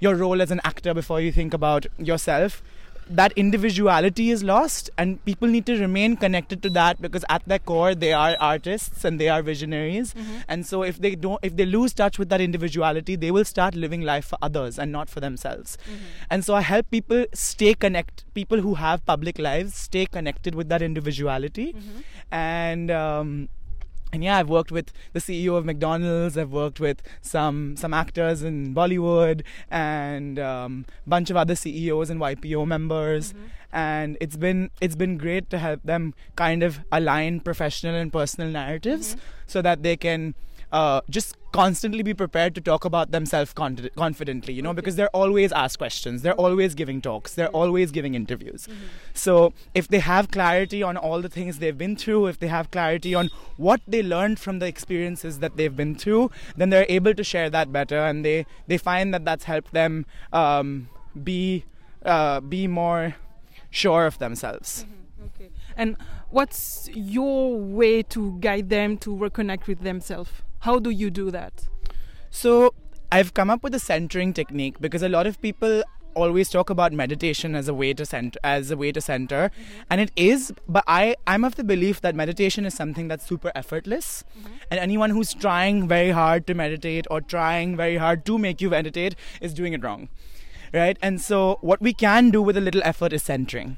your 0.00 0.14
role 0.14 0.40
as 0.40 0.50
an 0.50 0.60
actor 0.64 0.94
before 0.94 1.20
you 1.20 1.32
think 1.32 1.52
about 1.52 1.86
yourself 1.98 2.62
that 3.10 3.32
individuality 3.36 4.30
is 4.30 4.42
lost 4.44 4.90
and 4.98 5.24
people 5.24 5.48
need 5.48 5.66
to 5.66 5.78
remain 5.78 6.16
connected 6.16 6.62
to 6.62 6.70
that 6.70 7.00
because 7.00 7.24
at 7.28 7.42
their 7.46 7.58
core 7.58 7.94
they 7.94 8.12
are 8.12 8.36
artists 8.38 9.04
and 9.04 9.20
they 9.20 9.28
are 9.28 9.42
visionaries. 9.42 10.14
Mm-hmm. 10.14 10.36
And 10.48 10.66
so 10.66 10.82
if 10.82 11.00
they 11.00 11.14
don't 11.14 11.40
if 11.42 11.56
they 11.56 11.66
lose 11.66 11.92
touch 11.92 12.18
with 12.18 12.28
that 12.28 12.40
individuality 12.40 13.16
they 13.16 13.30
will 13.30 13.44
start 13.44 13.74
living 13.74 14.02
life 14.02 14.26
for 14.26 14.38
others 14.42 14.78
and 14.78 14.92
not 14.92 15.08
for 15.08 15.20
themselves. 15.20 15.78
Mm-hmm. 15.84 16.04
And 16.30 16.44
so 16.44 16.54
i 16.54 16.60
help 16.60 16.90
people 16.90 17.24
stay 17.34 17.74
connect 17.74 18.24
people 18.34 18.60
who 18.60 18.74
have 18.74 19.04
public 19.06 19.38
lives 19.38 19.74
stay 19.74 20.06
connected 20.06 20.54
with 20.54 20.68
that 20.68 20.82
individuality. 20.82 21.72
Mm-hmm. 21.72 22.00
And 22.30 22.90
um, 22.90 23.48
and 24.12 24.24
yeah, 24.24 24.38
I've 24.38 24.48
worked 24.48 24.72
with 24.72 24.92
the 25.12 25.20
CEO 25.20 25.56
of 25.56 25.64
McDonald's. 25.64 26.38
I've 26.38 26.52
worked 26.52 26.80
with 26.80 27.02
some 27.20 27.76
some 27.76 27.92
actors 27.92 28.42
in 28.42 28.74
Bollywood 28.74 29.42
and 29.70 30.38
um, 30.38 30.86
bunch 31.06 31.30
of 31.30 31.36
other 31.36 31.54
CEOs 31.54 32.10
and 32.10 32.20
YPO 32.20 32.66
members. 32.66 33.34
And 33.70 34.16
it's 34.20 34.36
been 34.36 34.70
it's 34.80 34.96
been 34.96 35.18
great 35.18 35.50
to 35.50 35.58
help 35.58 35.82
them 35.82 36.14
kind 36.36 36.62
of 36.62 36.80
align 36.90 37.40
professional 37.40 37.94
and 37.94 38.12
personal 38.12 38.50
narratives 38.50 39.16
so 39.46 39.60
that 39.60 39.82
they 39.82 39.96
can 39.96 40.34
uh, 40.72 41.02
just 41.10 41.36
constantly 41.52 42.02
be 42.02 42.14
prepared 42.14 42.54
to 42.54 42.60
talk 42.60 42.84
about 42.84 43.10
themselves 43.10 43.52
con- 43.52 43.90
confidently. 43.96 44.54
You 44.54 44.62
know, 44.62 44.72
because 44.72 44.96
they're 44.96 45.08
always 45.16 45.52
asked 45.52 45.78
questions. 45.78 46.22
They're 46.22 46.34
always 46.34 46.74
giving 46.74 47.00
talks. 47.00 47.34
They're 47.34 47.48
always 47.48 47.90
giving 47.90 48.14
interviews. 48.14 48.68
So 49.14 49.52
if 49.74 49.88
they 49.88 50.00
have 50.00 50.30
clarity 50.30 50.82
on 50.82 50.96
all 50.96 51.22
the 51.22 51.28
things 51.28 51.58
they've 51.58 51.76
been 51.76 51.96
through, 51.96 52.26
if 52.26 52.38
they 52.38 52.48
have 52.48 52.70
clarity 52.70 53.14
on 53.14 53.30
what 53.56 53.80
they 53.86 54.02
learned 54.02 54.38
from 54.38 54.58
the 54.58 54.66
experiences 54.66 55.38
that 55.40 55.56
they've 55.56 55.74
been 55.74 55.94
through, 55.94 56.30
then 56.56 56.70
they're 56.70 56.86
able 56.88 57.14
to 57.14 57.24
share 57.24 57.50
that 57.50 57.72
better, 57.72 57.98
and 57.98 58.24
they 58.24 58.46
they 58.66 58.78
find 58.78 59.14
that 59.14 59.24
that's 59.24 59.44
helped 59.44 59.72
them 59.72 60.06
um, 60.32 60.88
be 61.22 61.64
uh, 62.04 62.40
be 62.40 62.66
more 62.66 63.16
sure 63.70 64.06
of 64.06 64.18
themselves. 64.18 64.84
Okay. 65.24 65.50
And 65.76 65.96
what's 66.30 66.88
your 66.92 67.56
way 67.56 68.02
to 68.04 68.38
guide 68.40 68.68
them 68.68 68.98
to 68.98 69.10
reconnect 69.10 69.66
with 69.66 69.80
themselves? 69.80 70.30
How 70.60 70.78
do 70.78 70.90
you 70.90 71.10
do 71.10 71.30
that? 71.30 71.68
So 72.30 72.74
I've 73.10 73.34
come 73.34 73.50
up 73.50 73.62
with 73.62 73.74
a 73.74 73.78
centering 73.78 74.32
technique 74.32 74.80
because 74.80 75.02
a 75.02 75.08
lot 75.08 75.26
of 75.26 75.40
people 75.40 75.82
always 76.14 76.50
talk 76.50 76.68
about 76.68 76.92
meditation 76.92 77.54
as 77.54 77.68
a 77.68 77.74
way 77.74 77.94
to 77.94 78.04
center, 78.04 78.38
as 78.42 78.70
a 78.70 78.76
way 78.76 78.90
to 78.92 79.00
center, 79.00 79.50
mm-hmm. 79.50 79.82
and 79.90 80.00
it 80.00 80.10
is. 80.16 80.52
But 80.68 80.84
I, 80.86 81.14
I'm 81.26 81.44
of 81.44 81.54
the 81.54 81.64
belief 81.64 82.00
that 82.00 82.14
meditation 82.14 82.66
is 82.66 82.74
something 82.74 83.08
that's 83.08 83.26
super 83.26 83.52
effortless, 83.54 84.24
mm-hmm. 84.38 84.54
and 84.70 84.80
anyone 84.80 85.10
who's 85.10 85.32
trying 85.32 85.86
very 85.86 86.10
hard 86.10 86.46
to 86.48 86.54
meditate 86.54 87.06
or 87.10 87.20
trying 87.20 87.76
very 87.76 87.96
hard 87.96 88.24
to 88.26 88.38
make 88.38 88.60
you 88.60 88.70
meditate 88.70 89.14
is 89.40 89.54
doing 89.54 89.72
it 89.72 89.84
wrong, 89.84 90.08
right? 90.74 90.98
And 91.00 91.20
so, 91.20 91.58
what 91.60 91.80
we 91.80 91.92
can 91.92 92.30
do 92.30 92.42
with 92.42 92.56
a 92.56 92.60
little 92.60 92.82
effort 92.84 93.12
is 93.12 93.22
centering 93.22 93.76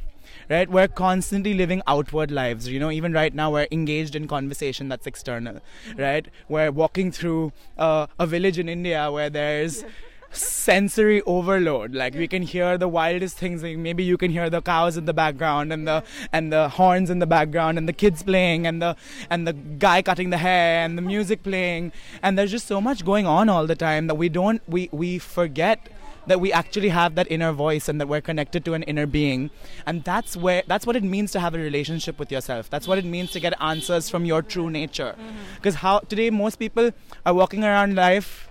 right? 0.51 0.69
We're 0.69 0.89
constantly 0.89 1.55
living 1.55 1.83
outward 1.87 2.31
lives 2.31 2.69
you 2.69 2.81
know 2.81 2.91
even 2.91 3.13
right 3.13 3.35
now 3.35 3.51
we're 3.53 3.69
engaged 3.71 4.15
in 4.15 4.29
conversation 4.29 4.89
that's 4.89 5.07
external 5.07 5.61
right? 5.97 6.27
We're 6.49 6.71
walking 6.71 7.13
through 7.13 7.53
uh, 7.79 8.07
a 8.19 8.27
village 8.27 8.59
in 8.59 8.69
india 8.69 9.11
where 9.11 9.31
there's 9.31 9.85
sensory 10.33 11.23
overload. 11.23 11.95
Like 11.95 12.15
we 12.15 12.29
can 12.29 12.43
hear 12.43 12.79
the 12.79 12.89
wildest 12.89 13.37
things. 13.37 13.63
Like 13.63 13.77
maybe 13.79 14.05
you 14.05 14.17
can 14.17 14.31
hear 14.31 14.49
the 14.51 14.63
cows 14.63 14.97
in 14.97 15.05
the 15.05 15.13
background 15.13 15.73
and 15.73 15.87
the 15.87 16.03
and 16.33 16.53
the 16.53 16.69
horns 16.69 17.11
in 17.11 17.19
the 17.19 17.27
background 17.27 17.79
and 17.79 17.89
the 17.89 17.93
kids 17.93 18.23
playing 18.23 18.67
and 18.67 18.81
the 18.81 18.97
and 19.29 19.47
the 19.47 19.53
guy 19.53 20.03
cutting 20.03 20.31
the 20.31 20.39
hair 20.39 20.85
and 20.85 20.97
the 20.97 21.03
music 21.03 21.43
playing. 21.43 21.93
And 22.23 22.39
there's 22.39 22.51
just 22.51 22.67
so 22.67 22.81
much 22.81 23.05
going 23.05 23.27
on 23.27 23.49
all 23.49 23.67
the 23.67 23.77
time 23.77 24.07
that 24.07 24.15
we 24.15 24.29
don't 24.29 24.63
we 24.69 24.89
we 24.93 25.19
forget 25.19 25.89
that 26.27 26.41
we 26.41 26.53
actually 26.53 26.91
have 26.91 27.15
that 27.15 27.31
inner 27.31 27.53
voice 27.53 27.89
and 27.89 28.01
that 28.01 28.09
we're 28.09 28.21
connected 28.21 28.65
to 28.65 28.75
an 28.75 28.83
inner 28.85 29.07
being. 29.07 29.51
And 29.87 30.05
that's 30.05 30.37
where 30.37 30.63
that's 30.67 30.87
what 30.87 30.97
it 30.97 31.05
means 31.05 31.33
to 31.33 31.41
have 31.41 31.55
a 31.55 31.59
relationship 31.59 32.19
with 32.19 32.31
yourself. 32.31 32.71
That's 32.71 32.87
what 32.87 32.99
it 32.99 33.05
means 33.05 33.31
to 33.33 33.41
get 33.41 33.55
answers 33.61 34.11
from 34.11 34.25
your 34.25 34.43
true 34.43 34.71
nature. 34.71 35.15
Mm-hmm. 35.19 35.37
Because 35.57 35.77
how 35.77 36.01
today 36.01 36.31
most 36.31 36.57
people 36.57 36.91
are 37.25 37.35
walking 37.35 37.65
around 37.65 37.95
life 37.95 38.49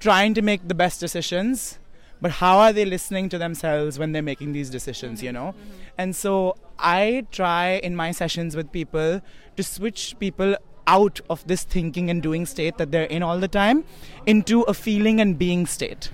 trying 0.00 0.34
to 0.34 0.42
make 0.42 0.66
the 0.66 0.74
best 0.74 0.98
decisions 0.98 1.78
but 2.20 2.30
how 2.30 2.58
are 2.58 2.72
they 2.72 2.84
listening 2.84 3.28
to 3.28 3.36
themselves 3.36 3.98
when 3.98 4.12
they're 4.12 4.22
making 4.22 4.52
these 4.52 4.70
decisions 4.70 5.22
you 5.22 5.32
know? 5.32 5.54
Mm-hmm. 5.54 5.98
And 5.98 6.16
so 6.16 6.56
i 6.78 7.24
try 7.30 7.80
in 7.82 7.94
my 7.94 8.10
sessions 8.10 8.56
with 8.56 8.72
people 8.72 9.20
to 9.56 9.62
switch 9.62 10.16
people 10.18 10.56
out 10.86 11.20
of 11.30 11.46
this 11.46 11.62
thinking 11.62 12.10
and 12.10 12.22
doing 12.22 12.44
state 12.46 12.78
that 12.78 12.90
they're 12.90 13.04
in 13.04 13.22
all 13.22 13.38
the 13.38 13.48
time 13.48 13.84
into 14.26 14.62
a 14.62 14.74
feeling 14.74 15.20
and 15.20 15.38
being 15.38 15.66
state 15.66 16.10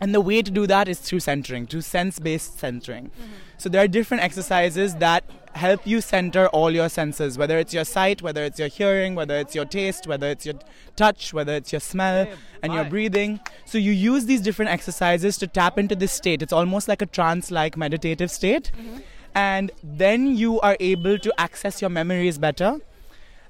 and 0.00 0.14
the 0.14 0.20
way 0.20 0.42
to 0.42 0.50
do 0.50 0.66
that 0.66 0.88
is 0.88 0.98
through 0.98 1.20
centering, 1.20 1.66
through 1.66 1.82
sense 1.82 2.18
based 2.18 2.58
centering. 2.58 3.10
So 3.56 3.68
there 3.68 3.82
are 3.82 3.88
different 3.88 4.22
exercises 4.22 4.94
that 4.96 5.24
help 5.54 5.86
you 5.86 6.00
center 6.00 6.46
all 6.48 6.70
your 6.70 6.88
senses, 6.88 7.36
whether 7.36 7.58
it's 7.58 7.74
your 7.74 7.84
sight, 7.84 8.22
whether 8.22 8.44
it's 8.44 8.58
your 8.58 8.68
hearing, 8.68 9.14
whether 9.14 9.36
it's 9.36 9.54
your 9.54 9.64
taste, 9.64 10.06
whether 10.06 10.28
it's 10.28 10.46
your 10.46 10.54
touch, 10.94 11.34
whether 11.34 11.54
it's 11.54 11.72
your 11.72 11.80
smell 11.80 12.28
and 12.62 12.72
your 12.72 12.84
breathing. 12.84 13.40
So 13.64 13.78
you 13.78 13.92
use 13.92 14.26
these 14.26 14.40
different 14.40 14.70
exercises 14.70 15.36
to 15.38 15.46
tap 15.46 15.78
into 15.78 15.96
this 15.96 16.12
state. 16.12 16.42
It's 16.42 16.52
almost 16.52 16.86
like 16.86 17.02
a 17.02 17.06
trance 17.06 17.50
like 17.50 17.76
meditative 17.76 18.30
state. 18.30 18.70
Mm-hmm. 18.76 18.98
And 19.34 19.70
then 19.82 20.36
you 20.36 20.60
are 20.60 20.76
able 20.80 21.18
to 21.18 21.40
access 21.40 21.80
your 21.80 21.90
memories 21.90 22.38
better. 22.38 22.78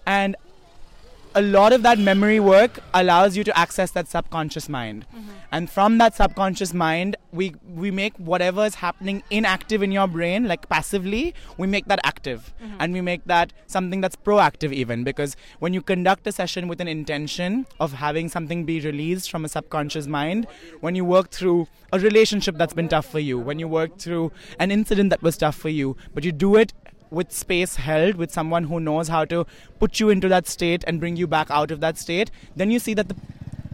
And 0.07 0.37
a 1.35 1.43
lot 1.43 1.73
of 1.73 1.83
that 1.83 1.99
memory 1.99 2.41
work 2.41 2.81
allows 2.95 3.37
you 3.37 3.45
to 3.45 3.57
access 3.59 3.91
that 3.93 4.09
subconscious 4.09 4.69
mind. 4.69 5.07
Mm-hmm. 5.15 5.31
And 5.53 5.71
from 5.71 5.99
that 5.99 6.15
subconscious 6.15 6.75
mind 6.75 7.17
we 7.33 7.55
we 7.75 7.91
make 7.91 8.17
whatever 8.17 8.65
is 8.65 8.77
happening 8.77 9.23
inactive 9.31 9.83
in 9.83 9.93
your 9.93 10.07
brain 10.07 10.49
like 10.49 10.69
passively 10.69 11.35
we 11.57 11.67
make 11.67 11.87
that 11.87 12.01
active. 12.05 12.53
Mm-hmm. 12.63 12.77
And 12.81 12.93
we 12.93 13.01
make 13.01 13.25
that 13.27 13.53
something 13.67 14.01
that's 14.01 14.17
proactive 14.17 14.73
even 14.73 15.05
because 15.05 15.37
when 15.59 15.75
you 15.75 15.83
conduct 15.83 16.27
a 16.27 16.33
session 16.33 16.69
with 16.69 16.81
an 16.81 16.89
intention 16.89 17.67
of 17.81 17.93
having 17.93 18.29
something 18.29 18.65
be 18.65 18.81
released 18.81 19.31
from 19.31 19.45
a 19.45 19.49
subconscious 19.49 20.07
mind 20.07 20.47
when 20.81 20.95
you 20.95 21.05
work 21.05 21.31
through 21.31 21.69
a 21.93 21.99
relationship 21.99 22.57
that's 22.57 22.75
been 22.75 22.89
tough 22.89 23.07
for 23.07 23.19
you 23.19 23.39
when 23.39 23.59
you 23.59 23.69
work 23.69 23.99
through 23.99 24.31
an 24.59 24.71
incident 24.71 25.11
that 25.11 25.23
was 25.23 25.37
tough 25.37 25.57
for 25.57 25.71
you 25.71 25.97
but 26.15 26.25
you 26.25 26.33
do 26.33 26.57
it 26.57 26.73
with 27.11 27.33
space 27.33 27.77
held 27.77 28.17
with 28.17 28.31
someone 28.31 28.65
who 28.65 28.81
knows 28.81 29.09
how 29.09 29.25
to 29.25 29.47
put 29.79 30.01
you 30.01 30.11
into 30.11 30.29
that 30.29 30.47
state 30.47 30.85
and 30.87 31.01
bring 31.01 31.17
you 31.17 31.27
back 31.27 31.51
out 31.51 31.71
of 31.71 31.81
that 31.81 31.99
state 31.99 32.31
then 32.57 32.71
you 32.71 32.79
see 32.79 32.95
that 32.95 33.09
the 33.09 33.17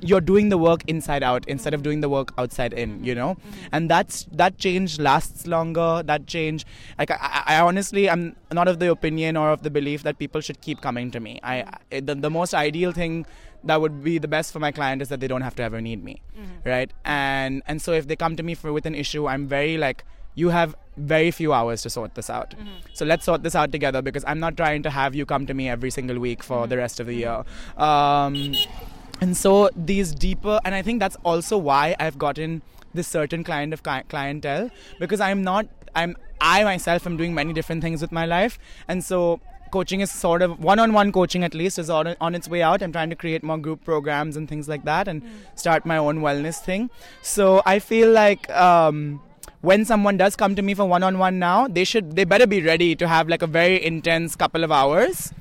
you're 0.04 0.20
doing 0.20 0.50
the 0.50 0.58
work 0.58 0.82
inside 0.86 1.22
out 1.22 1.46
instead 1.48 1.72
of 1.72 1.82
doing 1.82 2.00
the 2.00 2.08
work 2.08 2.32
outside 2.36 2.72
in 2.72 3.02
you 3.02 3.14
know? 3.14 3.34
Mm-hmm. 3.34 3.68
And 3.72 3.90
that's 3.90 4.26
that 4.32 4.58
change 4.58 4.98
lasts 4.98 5.46
longer 5.46 6.02
that 6.04 6.26
change 6.26 6.66
like 6.98 7.10
I, 7.10 7.42
I, 7.46 7.60
honestly 7.60 8.08
i'm 8.10 8.36
not 8.52 8.68
of 8.68 8.78
the 8.78 8.90
opinion 8.90 9.36
or 9.36 9.50
of 9.50 9.62
the 9.62 9.70
belief 9.70 10.02
that 10.02 10.18
people 10.18 10.40
should 10.40 10.60
keep 10.60 10.80
coming 10.80 11.10
to 11.12 11.20
me. 11.20 11.40
I 11.42 11.64
I- 11.90 12.00
the, 12.00 12.14
the 12.14 12.30
most 12.30 12.54
ideal 12.54 12.92
thing 12.92 13.26
that 13.64 13.80
would 13.80 14.04
be 14.04 14.18
the 14.18 14.28
best 14.28 14.52
for 14.52 14.58
my 14.58 14.72
client 14.72 15.00
is 15.00 15.08
that 15.08 15.20
they 15.20 15.28
don't 15.28 15.40
have 15.40 15.54
to 15.56 15.62
ever 15.62 15.80
need 15.80 16.04
me 16.04 16.20
mm-hmm. 16.38 16.68
right? 16.68 16.92
And 17.04 17.62
and 17.66 17.80
so 17.80 17.92
if 17.92 18.06
they 18.06 18.16
come 18.16 18.36
to 18.36 18.42
me 18.42 18.54
for 18.54 18.72
with 18.72 18.86
an 18.86 18.94
issue 18.94 19.26
i'm 19.26 19.46
very 19.48 19.78
like 19.78 20.04
you 20.34 20.50
have 20.50 20.76
very 20.96 21.30
few 21.30 21.52
hours 21.52 21.82
to 21.82 21.90
sort 21.90 22.14
this 22.14 22.30
out. 22.30 22.54
So 22.92 23.04
let's 23.04 23.24
sort 23.24 23.42
this 23.42 23.54
out 23.54 23.72
together 23.72 24.00
because 24.02 24.24
i'm 24.26 24.38
not 24.40 24.56
trying 24.56 24.82
to 24.84 24.90
have 24.90 25.14
you 25.14 25.26
come 25.26 25.46
to 25.46 25.54
me 25.54 25.68
every 25.68 25.90
single 25.90 26.18
week 26.18 26.42
for 26.42 26.66
the 26.66 26.76
rest 26.76 27.00
of 27.00 27.06
the 27.06 27.14
year. 27.14 27.44
Um, 27.76 28.54
and 29.20 29.36
so 29.36 29.70
these 29.76 30.12
deeper 30.12 30.60
and 30.64 30.74
i 30.74 30.82
think 30.82 31.00
that's 31.00 31.16
also 31.24 31.56
why 31.56 31.94
i've 32.00 32.18
gotten 32.18 32.62
this 32.92 33.06
certain 33.06 33.44
kind 33.44 33.72
of 33.72 33.82
cli- 33.82 34.02
clientele 34.08 34.70
because 34.98 35.20
i'm 35.20 35.42
not 35.42 35.66
i'm 35.94 36.16
i 36.40 36.62
myself 36.64 37.06
am 37.06 37.16
doing 37.16 37.34
many 37.34 37.52
different 37.52 37.82
things 37.82 38.02
with 38.02 38.12
my 38.12 38.26
life. 38.26 38.58
And 38.88 39.02
so 39.02 39.40
coaching 39.70 40.00
is 40.00 40.10
sort 40.10 40.42
of 40.42 40.62
one-on-one 40.62 41.10
coaching 41.10 41.42
at 41.42 41.54
least 41.54 41.78
is 41.80 41.90
on, 41.90 42.14
on 42.20 42.34
its 42.34 42.48
way 42.48 42.62
out. 42.62 42.82
I'm 42.82 42.92
trying 42.92 43.10
to 43.10 43.16
create 43.16 43.42
more 43.42 43.58
group 43.58 43.84
programs 43.84 44.36
and 44.36 44.48
things 44.48 44.68
like 44.68 44.84
that 44.84 45.08
and 45.08 45.22
start 45.56 45.84
my 45.84 45.96
own 45.96 46.20
wellness 46.20 46.60
thing. 46.60 46.90
So 47.22 47.62
i 47.66 47.78
feel 47.78 48.10
like 48.10 48.48
um, 48.50 49.20
when 49.64 49.84
someone 49.86 50.18
does 50.18 50.36
come 50.36 50.54
to 50.54 50.60
me 50.60 50.74
for 50.74 50.84
one-on-one 50.84 51.38
now 51.38 51.66
they 51.66 51.84
should 51.84 52.14
they 52.16 52.24
better 52.24 52.46
be 52.46 52.60
ready 52.62 52.94
to 52.94 53.08
have 53.08 53.30
like 53.34 53.40
a 53.40 53.46
very 53.46 53.82
intense 53.82 54.36
couple 54.36 54.62
of 54.62 54.70
hours 54.70 55.32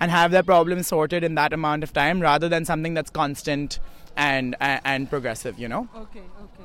and 0.00 0.12
have 0.12 0.30
their 0.30 0.44
problems 0.44 0.86
sorted 0.86 1.24
in 1.24 1.34
that 1.34 1.52
amount 1.52 1.82
of 1.82 1.92
time 1.92 2.20
rather 2.20 2.48
than 2.48 2.64
something 2.64 2.94
that's 2.94 3.10
constant 3.10 3.80
and 4.16 4.54
and, 4.60 4.80
and 4.84 5.10
progressive 5.10 5.58
you 5.58 5.68
know 5.68 5.88
Okay, 5.96 6.22
okay. 6.44 6.61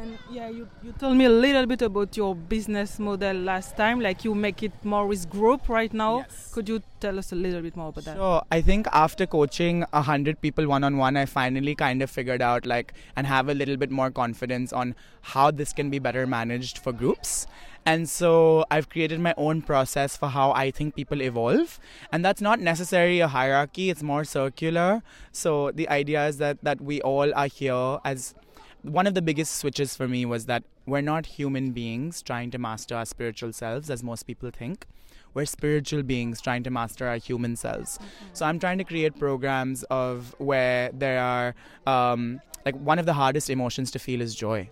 And 0.00 0.16
yeah, 0.30 0.48
you, 0.48 0.66
you 0.82 0.92
told 0.92 1.18
me 1.18 1.26
a 1.26 1.30
little 1.30 1.66
bit 1.66 1.82
about 1.82 2.16
your 2.16 2.34
business 2.34 2.98
model 2.98 3.36
last 3.36 3.76
time, 3.76 4.00
like 4.00 4.24
you 4.24 4.34
make 4.34 4.62
it 4.62 4.72
more 4.82 5.06
with 5.06 5.28
group 5.28 5.68
right 5.68 5.92
now. 5.92 6.20
Yes. 6.20 6.52
Could 6.54 6.70
you 6.70 6.82
tell 7.00 7.18
us 7.18 7.32
a 7.32 7.34
little 7.34 7.60
bit 7.60 7.76
more 7.76 7.90
about 7.90 8.04
that? 8.04 8.16
So 8.16 8.42
I 8.50 8.62
think 8.62 8.86
after 8.92 9.26
coaching 9.26 9.84
a 9.92 10.00
hundred 10.00 10.40
people 10.40 10.66
one 10.66 10.84
on 10.84 10.96
one, 10.96 11.18
I 11.18 11.26
finally 11.26 11.74
kind 11.74 12.00
of 12.00 12.08
figured 12.08 12.40
out 12.40 12.64
like 12.64 12.94
and 13.14 13.26
have 13.26 13.50
a 13.50 13.54
little 13.54 13.76
bit 13.76 13.90
more 13.90 14.10
confidence 14.10 14.72
on 14.72 14.94
how 15.20 15.50
this 15.50 15.74
can 15.74 15.90
be 15.90 15.98
better 15.98 16.26
managed 16.26 16.78
for 16.78 16.92
groups. 16.92 17.46
And 17.84 18.08
so 18.08 18.64
I've 18.70 18.88
created 18.88 19.20
my 19.20 19.34
own 19.36 19.60
process 19.60 20.16
for 20.16 20.28
how 20.28 20.52
I 20.52 20.70
think 20.70 20.94
people 20.94 21.20
evolve, 21.22 21.78
and 22.12 22.24
that's 22.24 22.40
not 22.42 22.60
necessarily 22.60 23.20
a 23.20 23.28
hierarchy. 23.28 23.88
It's 23.90 24.02
more 24.02 24.24
circular. 24.24 25.02
So 25.32 25.70
the 25.72 25.88
idea 25.88 26.26
is 26.26 26.38
that 26.38 26.58
that 26.62 26.80
we 26.80 27.00
all 27.02 27.34
are 27.34 27.46
here 27.46 27.98
as 28.04 28.34
one 28.82 29.06
of 29.06 29.14
the 29.14 29.22
biggest 29.22 29.56
switches 29.56 29.96
for 29.96 30.08
me 30.08 30.24
was 30.24 30.46
that 30.46 30.64
we're 30.86 31.00
not 31.00 31.26
human 31.26 31.72
beings 31.72 32.22
trying 32.22 32.50
to 32.50 32.58
master 32.58 32.96
our 32.96 33.04
spiritual 33.04 33.52
selves 33.52 33.90
as 33.90 34.02
most 34.02 34.24
people 34.26 34.50
think. 34.50 34.86
We're 35.32 35.46
spiritual 35.46 36.02
beings 36.02 36.40
trying 36.40 36.64
to 36.64 36.70
master 36.70 37.06
our 37.06 37.16
human 37.16 37.56
selves. 37.56 37.98
So 38.32 38.46
i'm 38.46 38.58
trying 38.58 38.78
to 38.78 38.84
create 38.84 39.18
programs 39.18 39.84
of 39.84 40.34
where 40.38 40.90
there 40.92 41.20
are 41.20 41.54
um, 41.86 42.40
like 42.66 42.76
one 42.76 42.98
of 42.98 43.06
the 43.06 43.12
hardest 43.12 43.48
emotions 43.50 43.90
to 43.92 43.98
feel 43.98 44.20
is 44.20 44.34
joy. 44.34 44.68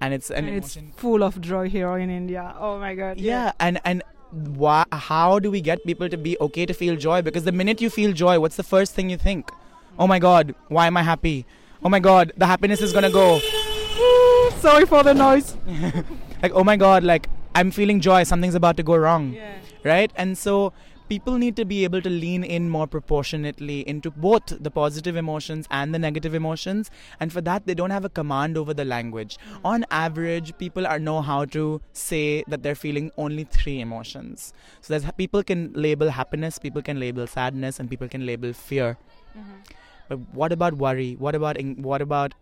And 0.00 0.14
it's 0.14 0.30
an 0.30 0.44
and 0.44 0.56
it's 0.56 0.76
emotion 0.76 0.92
full 0.96 1.24
of 1.24 1.40
joy 1.40 1.68
here 1.68 1.98
in 1.98 2.08
India. 2.08 2.54
Oh 2.58 2.78
my 2.78 2.94
god. 2.94 3.18
yeah. 3.18 3.52
And 3.58 3.80
and 3.84 4.04
why, 4.30 4.84
how 4.92 5.38
do 5.38 5.50
we 5.50 5.60
get 5.60 5.84
people 5.84 6.08
to 6.08 6.16
be 6.16 6.38
okay 6.38 6.66
to 6.66 6.74
feel 6.74 6.94
joy? 6.94 7.22
Because 7.22 7.44
the 7.44 7.52
minute 7.52 7.80
you 7.80 7.90
feel 7.90 8.12
joy 8.12 8.38
what's 8.38 8.56
the 8.56 8.62
first 8.62 8.94
thing 8.94 9.10
you 9.10 9.16
think? 9.16 9.50
Oh 9.98 10.06
my 10.06 10.20
god 10.20 10.54
why 10.68 10.86
am 10.86 10.96
i 10.96 11.02
happy 11.02 11.44
oh 11.84 11.88
my 11.88 11.98
god 12.00 12.32
the 12.36 12.46
happiness 12.46 12.80
is 12.80 12.92
gonna 12.92 13.10
go. 13.10 13.38
Sorry 14.60 14.86
for 14.86 15.02
the 15.02 15.14
noise. 15.14 15.56
like 16.42 16.52
oh 16.54 16.64
my 16.64 16.76
god 16.76 17.02
like 17.04 17.28
i'm 17.54 17.70
feeling 17.70 18.00
joy 18.00 18.22
something's 18.22 18.54
about 18.54 18.76
to 18.76 18.82
go 18.82 18.96
wrong 18.96 19.32
Yeah. 19.34 19.54
right? 19.84 20.12
And 20.16 20.36
so 20.38 20.72
people 21.08 21.38
need 21.38 21.56
to 21.56 21.64
be 21.64 21.84
able 21.84 22.02
to 22.02 22.10
lean 22.10 22.44
in 22.44 22.68
more 22.68 22.86
proportionately 22.86 23.80
into 23.88 24.10
both 24.10 24.52
the 24.62 24.70
positive 24.70 25.16
emotions 25.16 25.66
and 25.70 25.94
the 25.94 25.98
negative 25.98 26.34
emotions. 26.34 26.90
And 27.18 27.32
for 27.32 27.40
that 27.40 27.66
they 27.66 27.74
don't 27.74 27.90
have 27.90 28.04
a 28.04 28.10
command 28.10 28.58
over 28.58 28.74
the 28.74 28.84
language. 28.84 29.38
Mm. 29.38 29.60
On 29.64 29.86
average 29.90 30.56
people 30.58 30.86
are 30.86 30.98
know 30.98 31.22
how 31.22 31.46
to 31.46 31.80
say 31.92 32.44
that 32.46 32.62
they're 32.62 32.74
feeling 32.74 33.10
only 33.16 33.44
three 33.44 33.80
emotions. 33.80 34.52
So 34.82 34.92
there's 34.92 35.10
people 35.12 35.42
can 35.42 35.72
label 35.74 36.10
happiness 36.10 36.58
people 36.58 36.82
can 36.82 37.00
label 37.00 37.26
sadness 37.26 37.80
and 37.80 37.88
people 37.90 38.08
can 38.08 38.26
label 38.26 38.52
fear 38.52 38.96
mm-hmm. 39.36 39.60
But 40.08 40.18
what 40.34 40.52
about 40.52 40.74
worry? 40.74 41.14
What 41.16 41.34
about 41.34 41.60
what 41.78 42.02
about 42.02 42.34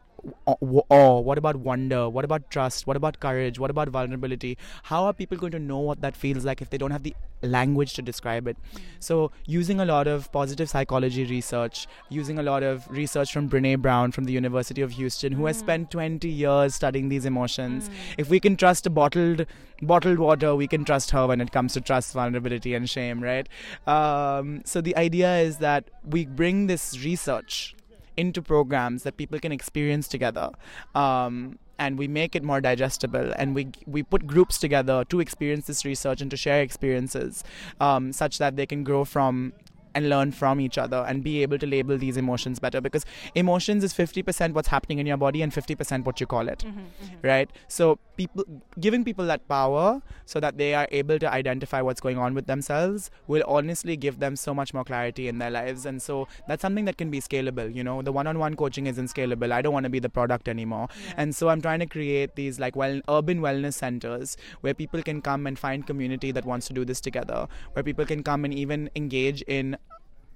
Uh, 0.46 0.54
awe? 0.88 1.20
What 1.20 1.38
about 1.38 1.56
wonder? 1.56 2.08
What 2.08 2.24
about 2.24 2.50
trust? 2.50 2.86
What 2.86 2.96
about 2.96 3.20
courage? 3.20 3.58
What 3.58 3.70
about 3.70 3.88
vulnerability? 3.88 4.58
How 4.84 5.04
are 5.04 5.12
people 5.12 5.36
going 5.36 5.52
to 5.52 5.58
know 5.58 5.78
what 5.78 6.00
that 6.00 6.16
feels 6.16 6.44
like 6.44 6.60
if 6.60 6.70
they 6.70 6.78
don't 6.78 6.90
have 6.90 7.02
the 7.02 7.14
language 7.42 7.94
to 7.94 8.02
describe 8.02 8.48
it? 8.48 8.56
So, 9.00 9.30
using 9.46 9.80
a 9.80 9.84
lot 9.84 10.06
of 10.06 10.30
positive 10.32 10.68
psychology 10.68 11.24
research, 11.24 11.86
using 12.08 12.38
a 12.38 12.42
lot 12.42 12.62
of 12.62 12.88
research 12.90 13.32
from 13.32 13.48
Brene 13.48 13.80
Brown 13.80 14.12
from 14.12 14.24
the 14.24 14.32
University 14.32 14.82
of 14.82 14.92
Houston, 14.92 15.32
who 15.32 15.46
has 15.46 15.56
hmm. 15.56 15.66
spent 15.66 15.90
20 15.90 16.28
years 16.28 16.74
studying 16.74 17.08
these 17.08 17.24
emotions. 17.24 17.88
Hmm. 17.88 17.94
If 18.18 18.28
we 18.30 18.40
can 18.40 18.56
trust 18.56 18.86
a 18.86 18.90
bottled 18.90 19.46
bottled 19.82 20.18
water, 20.18 20.54
we 20.56 20.66
can 20.66 20.84
trust 20.84 21.10
her 21.10 21.26
when 21.26 21.40
it 21.40 21.52
comes 21.52 21.74
to 21.74 21.80
trust, 21.80 22.14
vulnerability, 22.14 22.74
and 22.74 22.88
shame, 22.88 23.20
right? 23.22 23.48
Um, 23.86 24.62
so 24.64 24.80
the 24.80 24.96
idea 24.96 25.38
is 25.38 25.58
that 25.58 25.90
we 26.04 26.26
bring 26.26 26.66
this 26.66 26.98
research 27.04 27.75
into 28.16 28.42
programs 28.42 29.02
that 29.02 29.16
people 29.16 29.38
can 29.38 29.52
experience 29.52 30.08
together. 30.08 30.50
Um, 30.94 31.58
and 31.78 31.98
we 31.98 32.08
make 32.08 32.34
it 32.34 32.42
more 32.42 32.60
digestible 32.60 33.32
and 33.36 33.54
we 33.54 33.68
we 33.86 34.02
put 34.02 34.26
groups 34.26 34.56
together 34.56 35.04
to 35.04 35.20
experience 35.20 35.66
this 35.66 35.84
research 35.84 36.22
and 36.22 36.30
to 36.30 36.36
share 36.36 36.62
experiences 36.62 37.44
um, 37.80 38.12
such 38.14 38.38
that 38.38 38.56
they 38.56 38.64
can 38.64 38.82
grow 38.82 39.04
from 39.04 39.52
and 39.96 40.08
learn 40.08 40.32
from 40.32 40.60
each 40.60 40.78
other 40.78 41.04
and 41.08 41.24
be 41.24 41.42
able 41.42 41.58
to 41.58 41.66
label 41.66 41.98
these 41.98 42.16
emotions 42.16 42.58
better. 42.58 42.80
Because 42.80 43.04
emotions 43.34 43.82
is 43.82 43.94
50% 43.94 44.52
what's 44.52 44.68
happening 44.68 44.98
in 44.98 45.06
your 45.06 45.16
body 45.16 45.42
and 45.42 45.52
50% 45.52 46.04
what 46.04 46.20
you 46.20 46.26
call 46.26 46.48
it. 46.48 46.64
Mm-hmm, 46.66 47.26
right? 47.32 47.50
So 47.66 47.98
people 48.16 48.44
giving 48.78 49.04
people 49.04 49.26
that 49.26 49.46
power 49.48 50.02
so 50.24 50.40
that 50.40 50.58
they 50.58 50.74
are 50.74 50.88
able 50.90 51.18
to 51.18 51.32
identify 51.32 51.80
what's 51.80 52.00
going 52.00 52.18
on 52.18 52.34
with 52.34 52.46
themselves 52.46 53.10
will 53.26 53.44
honestly 53.46 53.96
give 53.96 54.18
them 54.20 54.36
so 54.36 54.54
much 54.54 54.72
more 54.72 54.84
clarity 54.84 55.28
in 55.28 55.38
their 55.38 55.50
lives. 55.50 55.86
And 55.86 56.00
so 56.00 56.28
that's 56.48 56.62
something 56.62 56.84
that 56.86 56.96
can 56.96 57.10
be 57.10 57.20
scalable 57.20 57.66
you 57.74 57.84
know? 57.84 58.02
The 58.02 58.12
one-on-one 58.12 58.56
coaching 58.56 58.86
isn't 58.86 59.06
scalable. 59.06 59.52
I 59.52 59.62
don't 59.62 59.72
want 59.72 59.84
to 59.84 59.90
be 59.90 59.98
the 59.98 60.08
product 60.08 60.48
anymore. 60.48 60.88
And 61.16 61.34
so 61.34 61.48
i'm 61.48 61.60
trying 61.60 61.80
to 61.80 61.86
create 61.86 62.34
these 62.36 62.58
like 62.58 62.76
well 62.76 63.00
urban 63.08 63.40
wellness 63.40 63.74
centers 63.74 64.36
where 64.60 64.74
people 64.74 65.02
can 65.02 65.20
come 65.20 65.46
and 65.46 65.58
find 65.58 65.86
community 65.86 66.30
that 66.32 66.44
wants 66.44 66.66
to 66.68 66.72
do 66.72 66.84
this 66.84 67.00
together 67.00 67.46
where 67.72 67.82
people 67.82 68.04
can 68.04 68.22
come 68.22 68.44
and 68.44 68.54
even 68.54 68.90
engage 68.94 69.42
in 69.42 69.76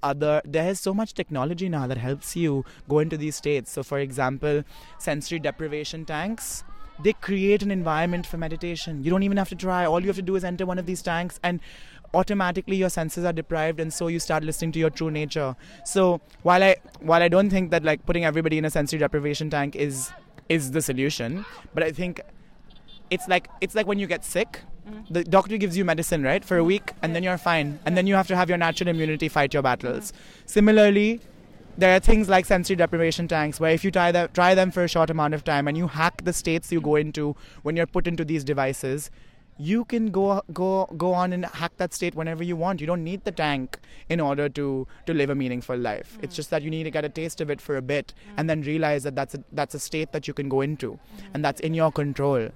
other 0.03 0.41
there 0.45 0.69
is 0.71 0.81
so 0.81 0.95
much 0.95 1.15
technology 1.15 1.69
now 1.69 1.87
that 1.87 1.99
helps 1.99 2.37
you 2.37 2.65
go 2.89 2.99
into 2.99 3.17
these 3.17 3.37
states. 3.37 3.71
So 3.71 3.83
for 3.83 3.99
example 3.99 4.65
sensory 4.99 5.39
deprivation 5.39 6.05
tanks 6.05 6.65
they 7.03 7.13
create 7.15 7.63
an 7.63 7.71
environment 7.71 8.27
for 8.27 8.37
meditation. 8.37 9.03
You 9.03 9.11
don't 9.11 9.23
even 9.23 9.39
have 9.39 9.49
to 9.49 9.55
try. 9.55 9.87
All 9.87 10.01
you 10.01 10.09
have 10.09 10.17
to 10.17 10.23
do 10.23 10.37
is 10.37 10.45
enter 10.45 10.67
one 10.67 10.79
of 10.79 10.85
these 10.85 11.01
tanks 11.01 11.41
and 11.43 11.61
automatically 12.13 12.77
your 12.77 12.91
senses 12.91 13.25
are 13.25 13.33
deprived 13.33 13.81
and 13.81 13.93
so 13.93 14.09
you 14.09 14.19
start 14.19 14.43
listening 14.43 14.73
to 14.73 14.79
your 14.79 14.91
true 14.91 15.11
nature. 15.11 15.55
So 15.85 16.21
while 16.43 16.63
i 16.63 16.77
while 17.01 17.23
i 17.23 17.29
don't 17.29 17.51
think 17.51 17.71
that 17.71 17.85
like 17.85 18.05
putting 18.07 18.25
everybody 18.25 18.59
in 18.59 18.65
a 18.65 18.71
sensory 18.71 18.99
deprivation 18.99 19.51
tank 19.51 19.77
is 19.77 20.11
is 20.49 20.73
the 20.73 20.83
solution 20.83 21.45
but 21.75 21.85
i 21.85 21.93
think 21.93 22.21
it's 23.11 23.29
like 23.29 23.49
it's 23.61 23.75
like 23.75 23.87
when 23.87 23.99
you 23.99 24.07
get 24.07 24.25
sick 24.25 24.63
the 25.11 25.25
doctor 25.25 25.57
gives 25.57 25.77
you 25.77 25.85
medicine 25.85 26.23
right 26.23 26.45
for 26.45 26.57
a 26.57 26.65
week 26.65 26.93
and 27.03 27.15
then 27.15 27.23
you're 27.23 27.39
fine. 27.39 27.79
And 27.87 27.97
then 27.97 28.07
you 28.07 28.15
have 28.15 28.29
to 28.29 28.37
have 28.37 28.49
your 28.49 28.59
natural 28.59 28.89
immunity 28.89 29.29
fight 29.29 29.55
your 29.55 29.63
battles. 29.63 30.13
Similarly 30.47 31.21
there 31.79 31.97
are 31.97 32.01
things 32.01 32.29
like 32.29 32.45
sensory 32.45 32.77
deprivation 32.77 33.27
tanks 33.27 33.59
where 33.59 33.73
if 33.73 33.85
you 33.85 33.91
try, 33.91 34.13
try 34.35 34.55
them 34.55 34.71
for 34.71 34.85
a 34.85 34.89
short 34.89 35.09
amount 35.09 35.35
of 35.35 35.45
time 35.45 35.67
and 35.67 35.77
you 35.77 35.87
hack 35.87 36.25
the 36.25 36.33
states 36.33 36.71
you 36.71 36.81
go 36.81 36.97
into 36.97 37.37
when 37.63 37.77
you're 37.77 37.87
put 37.87 38.07
into 38.07 38.25
these 38.25 38.45
devices 38.45 39.11
you 39.61 39.85
can 39.85 40.11
go 40.11 40.43
go 40.55 40.87
go 40.97 41.13
on 41.13 41.35
and 41.35 41.45
hack 41.45 41.73
that 41.77 41.93
state 41.93 42.15
whenever 42.15 42.43
you 42.43 42.57
want. 42.57 42.81
You 42.81 42.87
don't 42.87 43.05
need 43.05 43.25
the 43.25 43.33
tank 43.33 43.79
in 44.09 44.19
order 44.19 44.49
to 44.49 44.87
to 45.07 45.13
live 45.13 45.29
a 45.29 45.35
meaningful 45.35 45.77
life. 45.77 46.19
It's 46.23 46.35
just 46.35 46.49
that 46.51 46.63
you 46.63 46.71
need 46.71 46.85
to 46.85 46.91
get 46.91 47.05
a 47.05 47.11
taste 47.11 47.43
of 47.43 47.51
it 47.51 47.61
for 47.61 47.77
a 47.77 47.83
bit 47.83 48.15
and 48.39 48.49
then 48.49 48.63
realize 48.63 49.03
that 49.03 49.15
that's 49.15 49.35
a 49.35 49.45
that's 49.53 49.75
a 49.75 49.79
state 49.79 50.13
that 50.13 50.27
you 50.27 50.33
can 50.33 50.49
go 50.49 50.63
into 50.63 50.99
and 51.35 51.45
that's 51.45 51.61
in 51.61 51.75
your 51.75 51.93
control 51.93 52.49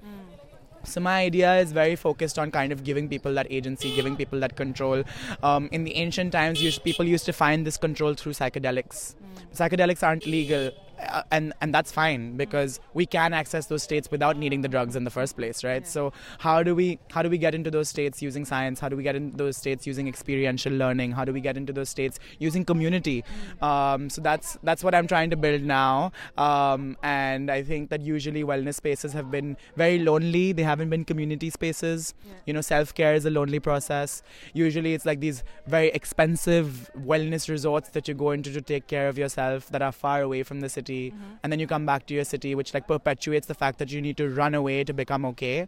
so 0.84 1.00
my 1.00 1.22
idea 1.22 1.56
is 1.56 1.72
very 1.72 1.96
focused 1.96 2.38
on 2.38 2.50
kind 2.50 2.72
of 2.72 2.84
giving 2.84 3.08
people 3.08 3.34
that 3.34 3.46
agency, 3.50 3.94
giving 3.94 4.16
people 4.16 4.40
that 4.40 4.56
control. 4.56 5.04
Um, 5.42 5.68
in 5.72 5.84
the 5.84 5.94
ancient 5.96 6.32
times, 6.32 6.78
people 6.80 7.04
used 7.04 7.26
to 7.26 7.32
find 7.32 7.66
this 7.66 7.76
control 7.76 8.14
through 8.14 8.32
psychedelics. 8.32 9.14
Psychedelics 9.54 10.02
aren't 10.02 10.26
legal, 10.26 10.70
uh, 11.08 11.22
and 11.30 11.52
and 11.60 11.74
that's 11.74 11.92
fine 11.92 12.36
because 12.36 12.80
we 12.94 13.06
can 13.06 13.32
access 13.32 13.66
those 13.66 13.82
states 13.82 14.10
without 14.10 14.36
needing 14.36 14.60
the 14.60 14.68
drugs 14.68 14.96
in 14.96 15.04
the 15.04 15.10
first 15.10 15.36
place, 15.36 15.64
right? 15.64 15.86
So 15.86 16.12
how 16.38 16.62
do 16.62 16.74
we 16.74 16.98
how 17.10 17.22
do 17.22 17.30
we 17.30 17.38
get 17.38 17.54
into 17.54 17.70
those 17.70 17.88
states 17.88 18.22
using 18.22 18.44
science? 18.44 18.80
How 18.80 18.88
do 18.88 18.96
we 18.96 19.02
get 19.02 19.16
into 19.16 19.36
those 19.36 19.56
states 19.56 19.86
using 19.86 20.08
experiential 20.08 20.72
learning? 20.72 21.12
How 21.12 21.24
do 21.24 21.32
we 21.32 21.40
get 21.40 21.56
into 21.56 21.72
those 21.72 21.88
states 21.88 22.18
using 22.38 22.64
community? 22.64 23.24
Um, 23.62 24.08
so 24.10 24.20
that's 24.20 24.58
that's 24.62 24.84
what 24.84 24.94
I'm 24.94 25.06
trying 25.06 25.30
to 25.30 25.36
build 25.36 25.62
now, 25.62 26.12
um, 26.38 26.96
and 27.02 27.50
I 27.50 27.62
think 27.62 27.90
that 27.90 28.00
usually 28.00 28.44
wellness 28.44 28.74
spaces 28.74 29.12
have 29.12 29.30
been 29.30 29.56
very 29.76 29.98
lonely. 29.98 30.52
They 30.52 30.62
haven't 30.62 30.90
been 30.90 31.04
community 31.04 31.50
spaces. 31.50 32.14
You 32.46 32.54
know, 32.54 32.60
self 32.60 32.94
care 32.94 33.14
is 33.14 33.24
a 33.26 33.30
lonely 33.30 33.60
process. 33.60 34.22
Usually, 34.52 34.94
it's 34.94 35.06
like 35.06 35.20
these 35.20 35.42
very 35.66 35.88
expensive 35.88 36.90
wellness 36.98 37.48
resorts 37.48 37.90
that 37.90 38.08
you 38.08 38.14
go 38.14 38.30
into 38.30 38.52
to 38.52 38.60
take 38.60 38.86
care 38.86 39.08
of 39.08 39.18
yourself 39.18 39.68
that 39.70 39.82
are 39.82 39.92
far 39.92 40.22
away 40.22 40.42
from 40.42 40.60
the 40.60 40.68
city, 40.68 40.93
and 41.42 41.52
then 41.52 41.60
you 41.60 41.66
come 41.66 41.86
back 41.86 42.06
to 42.06 42.14
your 42.14 42.24
city, 42.24 42.54
which 42.54 42.72
like 42.74 42.86
perpetuates 42.88 43.46
the 43.46 43.54
fact 43.62 43.78
that 43.78 43.90
you 43.92 44.00
need 44.00 44.16
to 44.22 44.28
run 44.28 44.54
away 44.54 44.84
to 44.84 44.92
become 44.92 45.24
okay. 45.32 45.66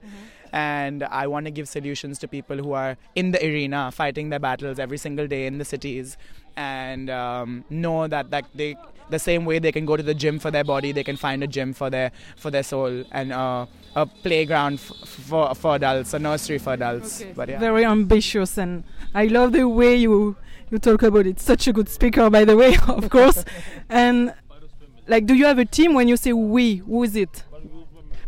And 0.53 1.03
I 1.23 1.27
want 1.27 1.47
to 1.47 1.53
give 1.53 1.69
solutions 1.69 2.19
to 2.21 2.29
people 2.29 2.57
who 2.57 2.73
are 2.73 2.97
in 3.15 3.33
the 3.33 3.41
arena 3.45 3.91
fighting 3.93 4.31
their 4.31 4.39
battles 4.39 4.79
every 4.79 4.99
single 4.99 5.27
day 5.27 5.47
in 5.47 5.59
the 5.59 5.65
cities, 5.65 6.17
and 6.57 7.11
um, 7.11 7.65
know 7.69 8.07
that 8.07 8.31
that 8.31 8.45
they 8.55 8.77
the 9.11 9.19
same 9.19 9.45
way 9.45 9.59
they 9.59 9.73
can 9.73 9.87
go 9.87 9.97
to 9.97 10.03
the 10.03 10.15
gym 10.15 10.39
for 10.39 10.51
their 10.51 10.65
body, 10.65 10.93
they 10.93 11.05
can 11.05 11.17
find 11.17 11.43
a 11.43 11.47
gym 11.47 11.73
for 11.73 11.91
their 11.91 12.11
for 12.37 12.51
their 12.51 12.63
soul 12.63 13.05
and 13.13 13.33
uh, 13.33 13.67
a 13.95 14.07
playground 14.07 14.75
f- 14.75 15.09
for 15.09 15.55
for 15.55 15.77
adults, 15.77 16.15
a 16.15 16.19
nursery 16.19 16.59
for 16.59 16.73
adults. 16.73 17.25
But 17.35 17.49
yeah. 17.49 17.59
Very 17.59 17.85
ambitious, 17.85 18.59
and 18.59 18.85
I 19.15 19.27
love 19.27 19.53
the 19.53 19.69
way 19.69 19.97
you 19.97 20.37
you 20.71 20.79
talk 20.79 21.03
about 21.03 21.27
it. 21.27 21.41
Such 21.41 21.69
a 21.69 21.73
good 21.73 21.89
speaker, 21.89 22.29
by 22.31 22.45
the 22.45 22.57
way, 22.57 22.77
of 22.89 23.11
course. 23.11 23.45
and 23.89 24.35
like, 25.07 25.27
do 25.27 25.35
you 25.35 25.47
have 25.47 25.59
a 25.59 25.65
team 25.65 25.95
when 25.95 26.09
you 26.09 26.17
say 26.17 26.33
we? 26.33 26.77
Who 26.77 27.03
is 27.03 27.17
it? 27.17 27.45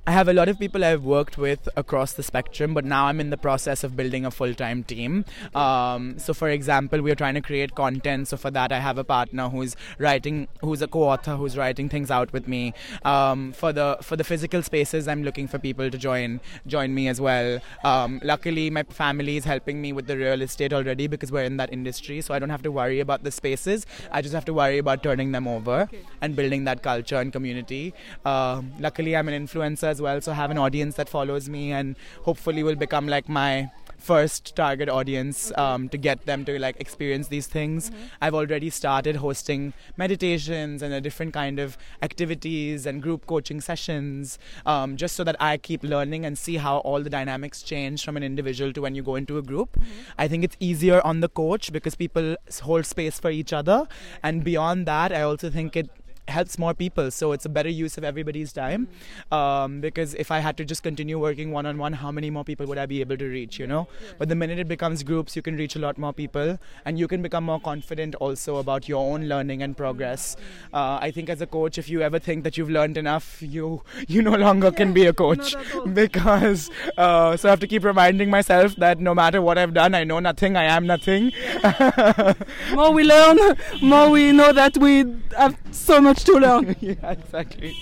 I 0.08 0.10
have 0.12 0.26
a 0.26 0.32
lot 0.32 0.48
of 0.48 0.58
people 0.58 0.86
I've 0.86 1.04
worked 1.04 1.36
with 1.36 1.68
across 1.76 2.14
the 2.14 2.22
spectrum, 2.22 2.72
but 2.72 2.82
now 2.82 3.04
I'm 3.08 3.20
in 3.20 3.28
the 3.28 3.36
process 3.36 3.84
of 3.84 3.94
building 3.94 4.24
a 4.24 4.30
full 4.30 4.54
time 4.54 4.82
team. 4.82 5.26
Um, 5.54 6.18
so, 6.18 6.32
for 6.32 6.48
example, 6.48 7.02
we're 7.02 7.14
trying 7.14 7.34
to 7.34 7.42
create 7.42 7.74
content. 7.74 8.28
So, 8.28 8.38
for 8.38 8.50
that, 8.52 8.72
I 8.72 8.78
have 8.78 8.96
a 8.96 9.04
partner 9.04 9.50
who's 9.50 9.76
writing, 9.98 10.48
who's 10.62 10.80
a 10.80 10.88
co-author, 10.88 11.36
who's 11.36 11.58
writing 11.58 11.90
things 11.90 12.10
out 12.10 12.32
with 12.32 12.48
me. 12.48 12.72
Um, 13.04 13.52
for 13.52 13.70
the 13.70 13.98
for 14.00 14.16
the 14.16 14.24
physical 14.24 14.62
spaces, 14.62 15.08
I'm 15.08 15.24
looking 15.24 15.46
for 15.46 15.58
people 15.58 15.90
to 15.90 15.98
join 15.98 16.40
join 16.66 16.94
me 16.94 17.06
as 17.08 17.20
well. 17.20 17.60
Um, 17.84 18.18
luckily, 18.24 18.70
my 18.70 18.84
family 18.84 19.36
is 19.36 19.44
helping 19.44 19.82
me 19.82 19.92
with 19.92 20.06
the 20.06 20.16
real 20.16 20.40
estate 20.40 20.72
already 20.72 21.06
because 21.06 21.30
we're 21.30 21.44
in 21.44 21.58
that 21.58 21.70
industry, 21.70 22.22
so 22.22 22.32
I 22.32 22.38
don't 22.38 22.56
have 22.56 22.62
to 22.62 22.72
worry 22.72 23.00
about 23.00 23.24
the 23.24 23.30
spaces. 23.30 23.84
I 24.10 24.22
just 24.22 24.34
have 24.34 24.46
to 24.46 24.54
worry 24.54 24.78
about 24.78 25.02
turning 25.02 25.32
them 25.32 25.46
over 25.46 25.86
and 26.22 26.34
building 26.34 26.64
that 26.64 26.82
culture 26.82 27.16
and 27.16 27.30
community. 27.30 27.92
Um 28.24 28.72
luckily, 28.78 29.14
I'm 29.14 29.28
an 29.28 29.46
influencer 29.46 29.97
as 29.98 30.02
well, 30.02 30.20
so 30.20 30.32
have 30.32 30.50
an 30.52 30.58
audience 30.58 30.94
that 30.94 31.08
follows 31.08 31.48
me, 31.48 31.72
and 31.72 31.96
hopefully, 32.22 32.62
will 32.62 32.76
become 32.76 33.08
like 33.08 33.28
my 33.28 33.70
first 33.98 34.54
target 34.54 34.88
audience 34.88 35.50
um, 35.58 35.88
to 35.88 35.98
get 35.98 36.24
them 36.24 36.44
to 36.44 36.56
like 36.56 36.76
experience 36.78 37.26
these 37.28 37.48
things. 37.48 37.90
I've 38.22 38.34
already 38.34 38.70
started 38.70 39.16
hosting 39.16 39.72
meditations 39.96 40.82
and 40.82 40.94
a 40.94 41.00
different 41.00 41.34
kind 41.34 41.58
of 41.58 41.76
activities 42.00 42.86
and 42.86 43.02
group 43.02 43.26
coaching 43.26 43.60
sessions, 43.60 44.38
um, 44.66 44.96
just 44.96 45.16
so 45.16 45.24
that 45.24 45.34
I 45.40 45.56
keep 45.56 45.82
learning 45.82 46.24
and 46.24 46.38
see 46.38 46.58
how 46.58 46.78
all 46.78 47.02
the 47.02 47.10
dynamics 47.10 47.62
change 47.62 48.04
from 48.04 48.16
an 48.16 48.22
individual 48.22 48.72
to 48.74 48.80
when 48.80 48.94
you 48.94 49.02
go 49.02 49.16
into 49.16 49.36
a 49.36 49.42
group. 49.42 49.76
I 50.16 50.28
think 50.28 50.44
it's 50.44 50.56
easier 50.60 51.04
on 51.04 51.20
the 51.20 51.28
coach 51.28 51.72
because 51.72 51.96
people 51.96 52.36
hold 52.62 52.86
space 52.86 53.18
for 53.18 53.30
each 53.30 53.52
other, 53.52 53.88
and 54.22 54.44
beyond 54.44 54.86
that, 54.86 55.12
I 55.12 55.22
also 55.22 55.50
think 55.50 55.74
it 55.74 55.90
helps 56.28 56.58
more 56.58 56.74
people 56.74 57.10
so 57.10 57.32
it's 57.32 57.44
a 57.44 57.48
better 57.48 57.68
use 57.68 57.96
of 57.98 58.04
everybody's 58.04 58.52
time. 58.52 58.88
Um, 59.32 59.80
because 59.80 60.14
if 60.14 60.30
i 60.30 60.38
had 60.38 60.56
to 60.58 60.64
just 60.64 60.82
continue 60.82 61.18
working 61.18 61.50
one-on-one 61.52 61.92
how 61.94 62.10
many 62.10 62.30
more 62.30 62.44
people 62.44 62.66
would 62.66 62.78
i 62.78 62.86
be 62.86 63.00
able 63.00 63.16
to 63.16 63.26
reach 63.26 63.58
you 63.58 63.66
know? 63.66 63.88
But 64.18 64.28
the 64.28 64.34
minute 64.34 64.58
it 64.58 64.68
becomes 64.68 65.02
groups 65.02 65.36
you 65.36 65.42
can 65.42 65.56
reach 65.56 65.76
a 65.76 65.78
lot 65.78 65.98
more 65.98 66.12
people 66.12 66.58
and 66.84 66.98
you 66.98 67.08
can 67.08 67.22
become 67.22 67.44
more 67.44 67.60
confident 67.60 68.14
also 68.16 68.56
about 68.56 68.88
your 68.88 69.02
own 69.12 69.28
learning 69.28 69.62
and 69.62 69.76
progress. 69.76 70.36
Uh, 70.72 70.98
i 71.00 71.10
think 71.10 71.28
as 71.28 71.40
a 71.40 71.46
coach 71.46 71.78
if 71.78 71.88
you 71.88 72.02
ever 72.02 72.18
think 72.18 72.44
that 72.44 72.56
you've 72.56 72.70
learned 72.70 72.96
enough 72.96 73.40
you 73.42 73.82
you 74.06 74.22
no 74.22 74.34
longer 74.36 74.70
can 74.70 74.92
be 74.92 75.06
a 75.06 75.12
coach. 75.24 75.54
not 75.54 75.66
at 75.66 75.74
all. 75.74 75.86
because 75.86 76.70
uh, 76.96 77.36
so 77.36 77.48
i 77.48 77.50
have 77.50 77.60
to 77.60 77.66
keep 77.66 77.84
reminding 77.84 78.30
myself 78.30 78.76
that 78.76 78.98
no 79.00 79.14
matter 79.14 79.40
what 79.42 79.58
i've 79.58 79.74
done 79.74 79.94
i 79.94 80.04
know 80.04 80.18
nothing 80.18 80.56
i 80.56 80.64
am 80.64 80.86
nothing. 80.86 81.32
More 82.74 82.92
we 82.92 83.04
learn, 83.04 83.38
more 83.82 84.10
we 84.10 84.32
know 84.32 84.52
that 84.52 84.76
we 84.78 85.04
have 85.36 85.56
so 85.70 86.00
much 86.00 86.17
to 86.24 86.38
long. 86.38 86.76
yeah, 86.80 87.10
exactly. 87.10 87.74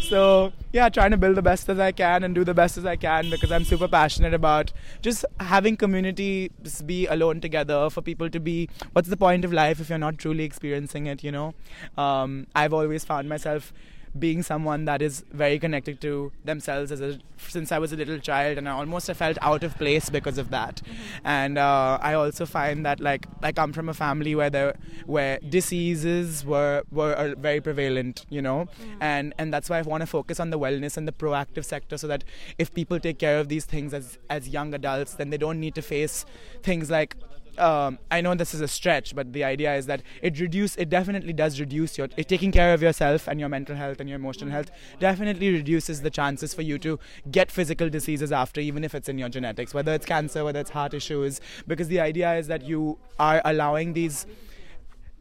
So 0.00 0.52
yeah, 0.72 0.88
trying 0.88 1.10
to 1.12 1.16
build 1.16 1.36
the 1.36 1.42
best 1.42 1.68
as 1.68 1.78
I 1.78 1.92
can 1.92 2.24
and 2.24 2.34
do 2.34 2.44
the 2.44 2.54
best 2.54 2.76
as 2.76 2.86
I 2.86 2.96
can 2.96 3.30
because 3.30 3.50
I'm 3.52 3.64
super 3.64 3.88
passionate 3.88 4.34
about 4.34 4.72
just 5.02 5.24
having 5.40 5.76
community 5.76 6.50
just 6.62 6.86
be 6.86 7.06
alone 7.06 7.40
together 7.40 7.90
for 7.90 8.02
people 8.02 8.30
to 8.30 8.40
be. 8.40 8.68
What's 8.92 9.08
the 9.08 9.16
point 9.16 9.44
of 9.44 9.52
life 9.52 9.80
if 9.80 9.88
you're 9.88 9.98
not 9.98 10.18
truly 10.18 10.44
experiencing 10.44 11.06
it? 11.06 11.24
You 11.24 11.32
know, 11.32 11.54
um, 11.96 12.46
I've 12.54 12.72
always 12.72 13.04
found 13.04 13.28
myself 13.28 13.72
being 14.18 14.42
someone 14.42 14.84
that 14.86 15.02
is 15.02 15.24
very 15.32 15.58
connected 15.58 16.00
to 16.00 16.32
themselves 16.44 16.92
as 16.92 17.00
a 17.00 17.18
since 17.38 17.70
I 17.70 17.78
was 17.78 17.92
a 17.92 17.96
little 17.96 18.18
child, 18.18 18.58
and 18.58 18.68
I 18.68 18.72
almost 18.72 19.06
have 19.08 19.16
felt 19.18 19.36
out 19.42 19.62
of 19.62 19.76
place 19.76 20.08
because 20.08 20.38
of 20.38 20.50
that. 20.50 20.80
And 21.24 21.58
uh, 21.58 21.98
I 22.00 22.14
also 22.14 22.46
find 22.46 22.84
that 22.86 23.00
like 23.00 23.26
I 23.42 23.52
come 23.52 23.72
from 23.72 23.88
a 23.88 23.94
family 23.94 24.34
where 24.34 24.50
there 24.50 24.74
where 25.04 25.38
diseases 25.40 26.44
were 26.44 26.82
were 26.90 27.12
uh, 27.12 27.34
very 27.36 27.60
prevalent, 27.60 28.24
you 28.30 28.42
know, 28.42 28.68
and 29.00 29.34
and 29.38 29.52
that's 29.52 29.68
why 29.68 29.78
I 29.78 29.82
want 29.82 30.02
to 30.02 30.06
focus 30.06 30.40
on 30.40 30.50
the 30.50 30.58
wellness 30.58 30.96
and 30.96 31.06
the 31.06 31.12
proactive 31.12 31.64
sector, 31.64 31.98
so 31.98 32.06
that 32.06 32.24
if 32.58 32.72
people 32.72 32.98
take 32.98 33.18
care 33.18 33.38
of 33.38 33.48
these 33.48 33.64
things 33.64 33.92
as 33.92 34.18
as 34.30 34.48
young 34.48 34.74
adults, 34.74 35.14
then 35.14 35.30
they 35.30 35.38
don't 35.38 35.60
need 35.60 35.74
to 35.74 35.82
face 35.82 36.24
things 36.62 36.90
like 36.90 37.16
um, 37.58 37.98
I 38.10 38.20
know 38.20 38.34
this 38.34 38.54
is 38.54 38.60
a 38.60 38.68
stretch, 38.68 39.14
but 39.14 39.32
the 39.32 39.44
idea 39.44 39.74
is 39.74 39.86
that 39.86 40.02
it 40.22 40.38
reduce 40.40 40.76
it 40.76 40.88
definitely 40.88 41.32
does 41.32 41.58
reduce 41.60 41.98
your 41.98 42.08
taking 42.08 42.52
care 42.52 42.74
of 42.74 42.82
yourself 42.82 43.28
and 43.28 43.40
your 43.40 43.48
mental 43.48 43.76
health 43.76 44.00
and 44.00 44.08
your 44.08 44.16
emotional 44.16 44.50
health 44.50 44.70
definitely 44.98 45.52
reduces 45.52 46.02
the 46.02 46.10
chances 46.10 46.54
for 46.54 46.62
you 46.62 46.78
to 46.78 46.98
get 47.30 47.50
physical 47.50 47.88
diseases 47.88 48.32
after, 48.32 48.60
even 48.60 48.84
if 48.84 48.94
it's 48.94 49.08
in 49.08 49.18
your 49.18 49.28
genetics, 49.28 49.74
whether 49.74 49.92
it's 49.92 50.06
cancer, 50.06 50.44
whether 50.44 50.60
it's 50.60 50.70
heart 50.70 50.94
issues, 50.94 51.40
because 51.66 51.88
the 51.88 52.00
idea 52.00 52.34
is 52.34 52.46
that 52.46 52.62
you 52.62 52.98
are 53.18 53.40
allowing 53.44 53.92
these 53.92 54.26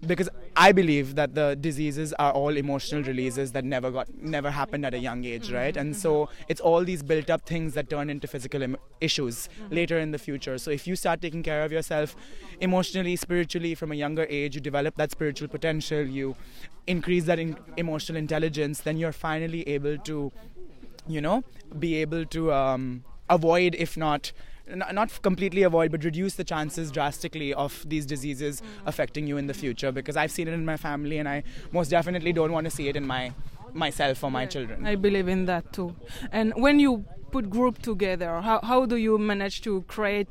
because 0.05 0.29
I 0.55 0.71
believe 0.71 1.15
that 1.15 1.35
the 1.35 1.55
diseases 1.55 2.13
are 2.13 2.31
all 2.31 2.55
emotional 2.55 3.03
releases 3.03 3.51
that 3.53 3.65
never 3.65 3.91
got 3.91 4.07
never 4.21 4.51
happened 4.51 4.85
at 4.85 4.93
a 4.93 4.97
young 4.97 5.25
age, 5.25 5.51
right? 5.51 5.75
And 5.75 5.95
so 5.95 6.29
it's 6.47 6.61
all 6.61 6.83
these 6.83 7.03
built 7.03 7.29
up 7.29 7.45
things 7.45 7.73
that 7.73 7.89
turn 7.89 8.09
into 8.09 8.27
physical 8.27 8.61
Im- 8.61 8.77
issues 9.01 9.49
later 9.69 9.99
in 9.99 10.11
the 10.11 10.17
future. 10.17 10.57
So 10.57 10.71
if 10.71 10.87
you 10.87 10.95
start 10.95 11.21
taking 11.21 11.43
care 11.43 11.63
of 11.63 11.71
yourself 11.71 12.15
emotionally, 12.61 13.15
spiritually 13.15 13.75
from 13.75 13.91
a 13.91 13.95
younger 13.95 14.25
age, 14.29 14.55
you 14.55 14.61
develop 14.61 14.95
that 14.95 15.11
spiritual 15.11 15.47
potential, 15.47 16.03
you 16.03 16.35
increase 16.87 17.25
that 17.25 17.39
in- 17.39 17.57
emotional 17.77 18.17
intelligence, 18.17 18.81
then 18.81 18.97
you're 18.97 19.11
finally 19.11 19.67
able 19.67 19.97
to, 19.99 20.31
you 21.07 21.21
know, 21.21 21.43
be 21.79 21.95
able 21.95 22.25
to 22.25 22.53
um, 22.53 23.03
avoid, 23.29 23.75
if 23.75 23.97
not 23.97 24.31
not 24.67 25.21
completely 25.21 25.63
avoid, 25.63 25.91
but 25.91 26.03
reduce 26.03 26.35
the 26.35 26.43
chances 26.43 26.91
drastically 26.91 27.53
of 27.53 27.85
these 27.87 28.05
diseases 28.05 28.61
affecting 28.85 29.27
you 29.27 29.37
in 29.37 29.47
the 29.47 29.53
future. 29.53 29.91
Because 29.91 30.17
I've 30.17 30.31
seen 30.31 30.47
it 30.47 30.53
in 30.53 30.65
my 30.65 30.77
family, 30.77 31.17
and 31.17 31.29
I 31.29 31.43
most 31.71 31.89
definitely 31.89 32.33
don't 32.33 32.51
want 32.51 32.65
to 32.65 32.71
see 32.71 32.87
it 32.87 32.95
in 32.95 33.05
my 33.05 33.33
myself 33.73 34.23
or 34.23 34.31
my 34.31 34.45
children. 34.45 34.85
I 34.85 34.95
believe 34.95 35.27
in 35.27 35.45
that 35.45 35.73
too. 35.73 35.95
And 36.31 36.53
when 36.55 36.79
you 36.79 37.05
put 37.31 37.49
group 37.49 37.81
together, 37.81 38.41
how 38.41 38.59
how 38.63 38.85
do 38.85 38.95
you 38.95 39.17
manage 39.17 39.61
to 39.61 39.81
create 39.87 40.27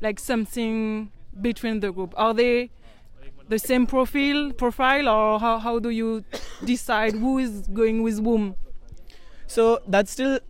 like 0.00 0.20
something 0.20 1.10
between 1.40 1.80
the 1.80 1.92
group? 1.92 2.14
Are 2.16 2.34
they 2.34 2.70
the 3.48 3.58
same 3.58 3.86
profile 3.86 4.52
profile 4.52 5.08
or 5.08 5.40
how, 5.40 5.58
how 5.58 5.78
do 5.78 5.90
you 5.90 6.24
decide 6.64 7.14
who 7.14 7.38
is 7.38 7.66
going 7.68 8.02
with 8.02 8.22
whom? 8.22 8.54
So 9.46 9.80
that's 9.86 10.10
still 10.12 10.40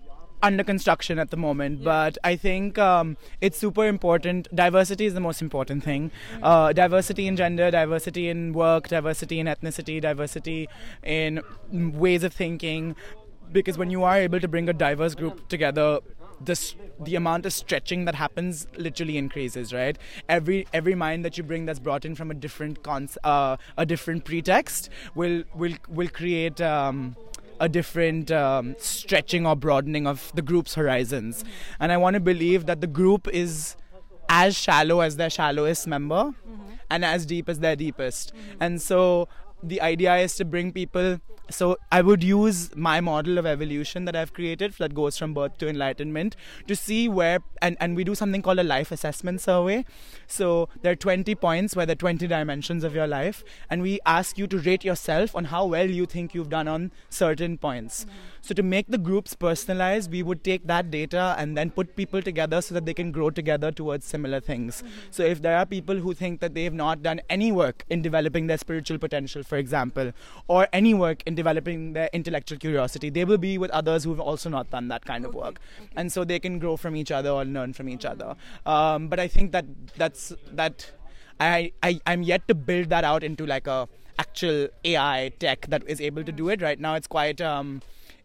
under 0.42 0.64
construction 0.64 1.18
at 1.18 1.30
the 1.30 1.36
moment, 1.36 1.84
but 1.84 2.18
I 2.24 2.36
think 2.36 2.78
um, 2.78 3.16
it's 3.40 3.58
super 3.58 3.86
important. 3.86 4.48
Diversity 4.54 5.06
is 5.06 5.14
the 5.14 5.20
most 5.20 5.40
important 5.40 5.84
thing. 5.84 6.10
Uh, 6.42 6.72
diversity 6.72 7.26
in 7.26 7.36
gender, 7.36 7.70
diversity 7.70 8.28
in 8.28 8.52
work, 8.52 8.88
diversity 8.88 9.38
in 9.38 9.46
ethnicity, 9.46 10.00
diversity 10.00 10.68
in 11.02 11.42
ways 11.72 12.24
of 12.24 12.32
thinking. 12.32 12.96
Because 13.52 13.78
when 13.78 13.90
you 13.90 14.02
are 14.02 14.16
able 14.16 14.40
to 14.40 14.48
bring 14.48 14.68
a 14.68 14.72
diverse 14.72 15.14
group 15.14 15.48
together, 15.48 16.00
this 16.40 16.74
the 17.00 17.14
amount 17.14 17.46
of 17.46 17.52
stretching 17.52 18.04
that 18.04 18.14
happens 18.14 18.66
literally 18.76 19.16
increases 19.16 19.72
right 19.72 19.96
every 20.28 20.66
every 20.72 20.94
mind 20.94 21.24
that 21.24 21.38
you 21.38 21.44
bring 21.44 21.66
that's 21.66 21.78
brought 21.78 22.04
in 22.04 22.14
from 22.14 22.30
a 22.30 22.34
different 22.34 22.82
cons- 22.82 23.18
uh, 23.24 23.56
a 23.76 23.86
different 23.86 24.24
pretext 24.24 24.90
will 25.14 25.44
will 25.54 25.74
will 25.88 26.08
create 26.08 26.60
um, 26.60 27.16
a 27.60 27.68
different 27.68 28.30
um, 28.30 28.74
stretching 28.78 29.46
or 29.46 29.56
broadening 29.56 30.06
of 30.06 30.32
the 30.34 30.42
group's 30.42 30.74
horizons. 30.74 31.44
And 31.80 31.92
i 31.92 31.96
want 31.96 32.14
to 32.14 32.20
believe 32.20 32.66
that 32.66 32.80
the 32.80 32.86
group 32.86 33.28
is 33.28 33.76
as 34.28 34.56
shallow 34.56 35.00
as 35.00 35.16
their 35.16 35.30
shallowest 35.30 35.86
member 35.86 36.32
and 36.90 37.04
as 37.04 37.26
deep 37.26 37.48
as 37.48 37.60
their 37.60 37.76
deepest. 37.76 38.32
And 38.60 38.80
so 38.80 39.28
the 39.62 39.80
idea 39.80 40.16
is 40.16 40.34
to 40.36 40.44
bring 40.44 40.72
people 40.72 41.20
so 41.50 41.76
i 41.90 42.00
would 42.00 42.22
use 42.22 42.74
my 42.74 43.00
model 43.00 43.38
of 43.38 43.46
evolution 43.46 44.04
that 44.04 44.16
i've 44.16 44.32
created 44.32 44.72
that 44.78 44.94
goes 44.94 45.18
from 45.18 45.34
birth 45.34 45.56
to 45.58 45.68
enlightenment 45.68 46.36
to 46.66 46.74
see 46.74 47.08
where 47.08 47.40
and, 47.62 47.76
and 47.80 47.96
we 47.96 48.04
do 48.04 48.14
something 48.14 48.42
called 48.42 48.58
a 48.58 48.64
life 48.64 48.90
assessment 48.90 49.40
survey. 49.40 49.84
So 50.26 50.68
there 50.82 50.92
are 50.92 50.96
20 50.96 51.34
points 51.36 51.76
where 51.76 51.86
there 51.86 51.92
are 51.92 52.04
20 52.04 52.26
dimensions 52.26 52.84
of 52.84 52.94
your 52.94 53.06
life 53.06 53.44
and 53.70 53.80
we 53.80 54.00
ask 54.04 54.36
you 54.36 54.46
to 54.48 54.58
rate 54.58 54.84
yourself 54.84 55.34
on 55.34 55.46
how 55.46 55.66
well 55.66 55.88
you 55.88 56.04
think 56.04 56.34
you've 56.34 56.50
done 56.50 56.68
on 56.68 56.90
certain 57.08 57.56
points. 57.56 58.04
Mm-hmm. 58.04 58.16
So 58.42 58.54
to 58.54 58.62
make 58.62 58.88
the 58.88 58.98
groups 58.98 59.34
personalized 59.34 60.10
we 60.10 60.22
would 60.22 60.42
take 60.42 60.66
that 60.66 60.90
data 60.90 61.36
and 61.38 61.56
then 61.56 61.70
put 61.70 61.94
people 61.94 62.20
together 62.20 62.60
so 62.60 62.74
that 62.74 62.84
they 62.84 62.94
can 62.94 63.12
grow 63.12 63.30
together 63.30 63.70
towards 63.70 64.04
similar 64.06 64.40
things. 64.40 64.82
Mm-hmm. 64.82 65.12
So 65.12 65.22
if 65.22 65.40
there 65.40 65.56
are 65.56 65.64
people 65.64 65.96
who 65.96 66.14
think 66.14 66.40
that 66.40 66.54
they 66.54 66.64
have 66.64 66.74
not 66.74 67.02
done 67.02 67.20
any 67.30 67.52
work 67.52 67.84
in 67.88 68.02
developing 68.02 68.48
their 68.48 68.58
spiritual 68.58 68.98
potential 68.98 69.44
for 69.52 69.58
example 69.62 70.12
or 70.48 70.60
any 70.80 70.94
work 71.02 71.22
in 71.26 71.34
developing 71.40 71.92
their 71.98 72.08
intellectual 72.18 72.58
curiosity 72.64 73.10
they 73.18 73.24
will 73.30 73.42
be 73.44 73.52
with 73.64 73.70
others 73.80 74.04
who've 74.04 74.24
also 74.32 74.52
not 74.56 74.70
done 74.76 74.88
that 74.94 75.04
kind 75.12 75.26
of 75.30 75.34
work. 75.34 75.60
and 75.96 76.12
so 76.16 76.24
they 76.32 76.38
can 76.46 76.58
grow 76.62 76.76
from 76.84 76.96
each 77.00 77.12
other 77.18 77.30
or 77.38 77.44
learn 77.44 77.72
from 77.78 77.88
each 77.94 78.06
other. 78.12 78.34
Um, 78.74 79.08
but 79.08 79.20
i 79.24 79.28
think 79.36 79.52
that 79.52 79.66
that's 80.02 80.32
that 80.60 80.90
I, 81.40 81.72
I 81.82 82.00
i'm 82.12 82.22
yet 82.22 82.46
to 82.48 82.54
build 82.54 82.88
that 82.94 83.04
out 83.10 83.24
into 83.28 83.46
like 83.52 83.66
a 83.66 83.88
actual 84.18 84.68
ai 84.90 85.32
tech 85.44 85.66
that 85.74 85.82
is 85.94 86.00
able 86.00 86.24
to 86.24 86.32
do 86.40 86.48
it. 86.54 86.62
Right 86.62 86.80
now 86.86 86.94
it's 86.94 87.06
quite 87.06 87.40
um 87.40 87.82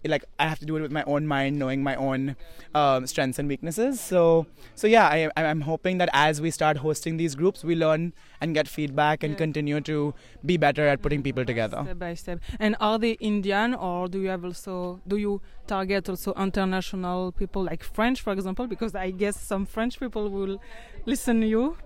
like 0.08 0.26
I 0.40 0.48
have 0.48 0.60
to 0.60 0.66
do 0.66 0.76
it 0.78 0.82
with 0.82 0.92
my 0.92 1.04
own 1.04 1.28
mind, 1.28 1.58
knowing 1.60 1.84
my 1.84 1.96
own 1.96 2.36
um, 2.76 3.08
strengths 3.08 3.40
and 3.40 3.48
weaknesses. 3.48 4.00
So, 4.00 4.46
so 4.76 4.88
yeah, 4.88 5.08
I, 5.08 5.30
I'm 5.36 5.62
hoping 5.62 5.98
that 6.00 6.10
as 6.14 6.42
we 6.42 6.52
start 6.52 6.78
hosting 6.78 7.18
these 7.18 7.36
groups, 7.36 7.64
we 7.64 7.76
learn 7.76 8.14
and 8.42 8.54
get 8.54 8.68
feedback 8.68 9.24
and 9.24 9.34
Yeah. 9.34 9.38
continue 9.38 9.82
to 9.82 10.14
be 10.46 10.58
better 10.58 10.88
at 10.88 11.02
putting 11.02 11.24
people 11.24 11.46
together. 11.46 11.82
Step 11.84 12.00
by 12.00 12.14
step. 12.14 12.40
And 12.60 12.76
are 12.80 13.00
they 13.00 13.12
Indian 13.14 13.74
or 13.74 14.08
do 14.08 14.22
you 14.22 14.30
have 14.30 14.46
also 14.46 15.02
do 15.08 15.18
you 15.18 15.42
target 15.68 16.08
also 16.10 16.34
international 16.34 17.32
people 17.32 17.64
like 17.64 17.84
French, 17.84 18.22
for 18.22 18.32
example? 18.34 18.68
Because 18.68 18.96
I 18.96 19.12
guess 19.12 19.40
some 19.40 19.66
French 19.66 20.00
people 20.00 20.30
will 20.30 20.62
listen 21.08 21.42
to 21.42 21.48
you. 21.48 21.78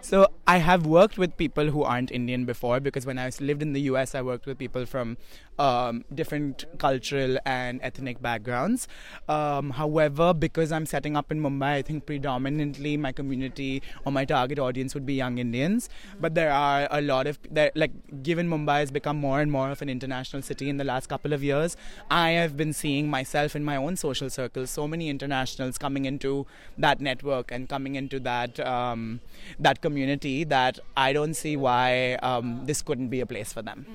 So 0.00 0.26
I 0.46 0.56
have 0.56 0.86
worked 0.86 1.18
with 1.18 1.36
people 1.36 1.66
who 1.66 1.82
aren't 1.82 2.10
Indian 2.10 2.44
before 2.46 2.80
because 2.80 3.04
when 3.04 3.18
I 3.18 3.30
lived 3.38 3.62
in 3.62 3.74
the 3.74 3.82
US, 3.82 4.14
I 4.14 4.22
worked 4.22 4.46
with 4.46 4.58
people 4.58 4.86
from 4.86 5.18
um, 5.58 6.04
different 6.14 6.64
cultural 6.78 7.36
and 7.44 7.80
ethnic 7.82 8.22
backgrounds. 8.22 8.88
Um, 9.28 9.70
however, 9.70 10.32
because 10.32 10.72
I'm 10.72 10.86
setting 10.86 11.16
up 11.16 11.30
in 11.30 11.40
Mumbai, 11.40 11.72
I 11.74 11.82
think 11.82 12.06
predominantly 12.06 12.96
my 12.96 13.12
community 13.12 13.82
or 14.06 14.10
my 14.10 14.24
target 14.24 14.58
audience 14.58 14.94
would 14.94 15.04
be 15.04 15.14
young 15.14 15.36
Indians. 15.36 15.90
But 16.18 16.34
there 16.34 16.50
are 16.50 16.88
a 16.90 17.02
lot 17.02 17.26
of 17.26 17.38
there, 17.50 17.70
like 17.74 18.22
given 18.22 18.48
Mumbai 18.48 18.80
has 18.80 18.90
become 18.90 19.18
more 19.18 19.40
and 19.40 19.52
more 19.52 19.70
of 19.70 19.82
an 19.82 19.90
international 19.90 20.40
city 20.40 20.70
in 20.70 20.78
the 20.78 20.84
last 20.84 21.08
couple 21.10 21.34
of 21.34 21.44
years, 21.44 21.76
I 22.10 22.30
have 22.30 22.56
been 22.56 22.72
seeing 22.72 23.10
myself 23.10 23.54
in 23.54 23.64
my 23.64 23.76
own 23.76 23.96
social 23.96 24.30
circles 24.30 24.70
so 24.70 24.88
many 24.88 25.10
internationals 25.10 25.76
coming 25.76 26.06
into 26.06 26.46
that 26.78 27.00
network 27.00 27.52
and 27.52 27.68
coming 27.68 27.96
into 27.96 28.18
that 28.20 28.58
um, 28.70 29.20
that 29.58 29.80
community 29.86 30.44
that 30.44 30.78
I 30.96 31.12
don't 31.12 31.34
see 31.34 31.56
why 31.56 32.14
um, 32.30 32.66
this 32.66 32.82
couldn't 32.82 33.08
be 33.08 33.20
a 33.20 33.26
place 33.26 33.52
for 33.52 33.62
them. 33.62 33.86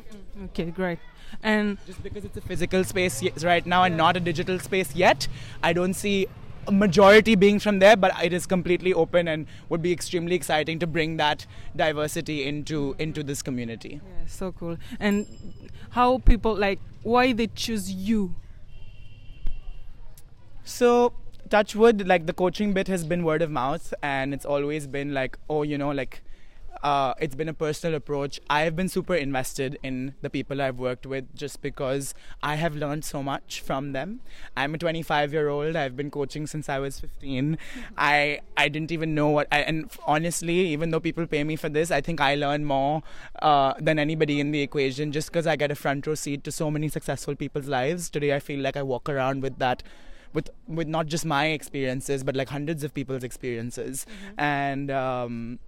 Okay, 0.46 0.72
great. 0.80 1.00
And 1.44 1.78
Just 1.88 2.04
because 2.04 2.26
it's 2.26 2.38
a 2.38 2.42
physical 2.42 2.84
space 2.84 3.22
right 3.44 3.66
now 3.66 3.84
and 3.84 3.98
not 3.98 4.18
a 4.18 4.20
digital 4.20 4.60
space 4.60 4.96
yet, 4.96 5.28
I 5.64 5.74
don't 5.74 5.94
see 5.94 6.28
a 6.68 6.72
majority 6.72 7.36
being 7.36 7.60
from 7.60 7.80
there, 7.80 7.96
but 7.96 8.12
it 8.24 8.34
is 8.34 8.46
completely 8.46 8.94
open 8.94 9.28
and 9.28 9.48
would 9.70 9.82
be 9.82 9.92
extremely 9.92 10.36
exciting 10.36 10.80
to 10.80 10.88
bring 10.88 11.18
that 11.18 11.46
diversity 11.76 12.38
into 12.52 12.96
into 13.00 13.24
this 13.24 13.42
community. 13.42 14.00
yeah, 14.04 14.28
so 14.28 14.52
cool. 14.52 14.78
And 15.00 15.28
how 15.92 16.08
people 16.20 16.56
like 16.56 16.80
why 17.04 17.34
they 17.34 17.48
choose 17.48 17.92
you? 17.92 18.34
So 20.64 21.14
touchwood, 21.50 22.08
like 22.08 22.26
the 22.26 22.34
coaching 22.34 22.74
bit 22.74 22.88
has 22.88 23.04
been 23.04 23.24
word 23.24 23.42
of 23.42 23.52
mouth, 23.52 23.94
and 24.02 24.34
it's 24.34 24.46
always 24.46 24.88
been 24.88 25.14
like, 25.14 25.38
oh, 25.50 25.64
you 25.64 25.78
know, 25.78 25.92
like. 25.92 26.22
Uh, 26.84 27.16
it's 27.20 27.34
been 27.34 27.50
a 27.50 27.54
personal 27.54 27.96
approach. 27.96 28.40
I 28.48 28.62
have 28.62 28.76
been 28.76 28.90
super 28.90 29.16
invested 29.16 29.80
in 29.82 30.14
the 30.22 30.30
people 30.30 30.62
I've 30.62 30.78
worked 30.78 31.08
with 31.08 31.34
just 31.34 31.62
because 31.64 32.14
I 32.44 32.56
have 32.56 32.76
learned 32.76 33.04
so 33.04 33.24
much 33.24 33.62
from 33.62 33.94
them. 33.94 34.20
I'm 34.56 34.76
a 34.76 34.78
25 34.78 35.34
year 35.34 35.50
old. 35.50 35.76
I've 35.76 35.96
been 35.96 36.12
coaching 36.12 36.46
since 36.46 36.70
I 36.70 36.78
was 36.78 37.00
15. 37.00 37.58
I 37.98 38.42
I 38.56 38.68
didn't 38.68 38.92
even 38.92 39.16
know 39.16 39.30
what. 39.30 39.48
I, 39.52 39.62
and 39.62 39.90
honestly, 40.06 40.60
even 40.68 40.92
though 40.92 41.00
people 41.00 41.26
pay 41.26 41.44
me 41.44 41.56
for 41.56 41.70
this, 41.70 41.90
I 41.90 42.02
think 42.02 42.22
I 42.22 42.36
learn 42.36 42.66
more 42.66 43.02
uh, 43.42 43.74
than 43.80 43.98
anybody 43.98 44.40
in 44.40 44.52
the 44.52 44.62
equation 44.62 45.12
just 45.12 45.32
because 45.32 45.48
I 45.48 45.56
get 45.56 45.72
a 45.72 45.76
front 45.76 46.06
row 46.06 46.14
seat 46.14 46.44
to 46.44 46.52
so 46.52 46.70
many 46.70 46.90
successful 46.90 47.36
people's 47.36 47.68
lives. 47.68 48.12
Today, 48.12 48.36
I 48.36 48.40
feel 48.40 48.60
like 48.60 48.78
I 48.78 48.84
walk 48.84 49.10
around 49.10 49.42
with 49.42 49.58
that 49.58 49.82
with 50.36 50.52
with 50.68 50.88
not 50.88 51.08
just 51.08 51.26
my 51.26 51.48
experiences 51.48 52.24
but 52.24 52.36
like 52.36 52.50
hundreds 52.50 52.84
of 52.84 52.94
people's 52.94 53.24
experiences. 53.24 54.06
And 54.38 54.92
um 54.92 55.60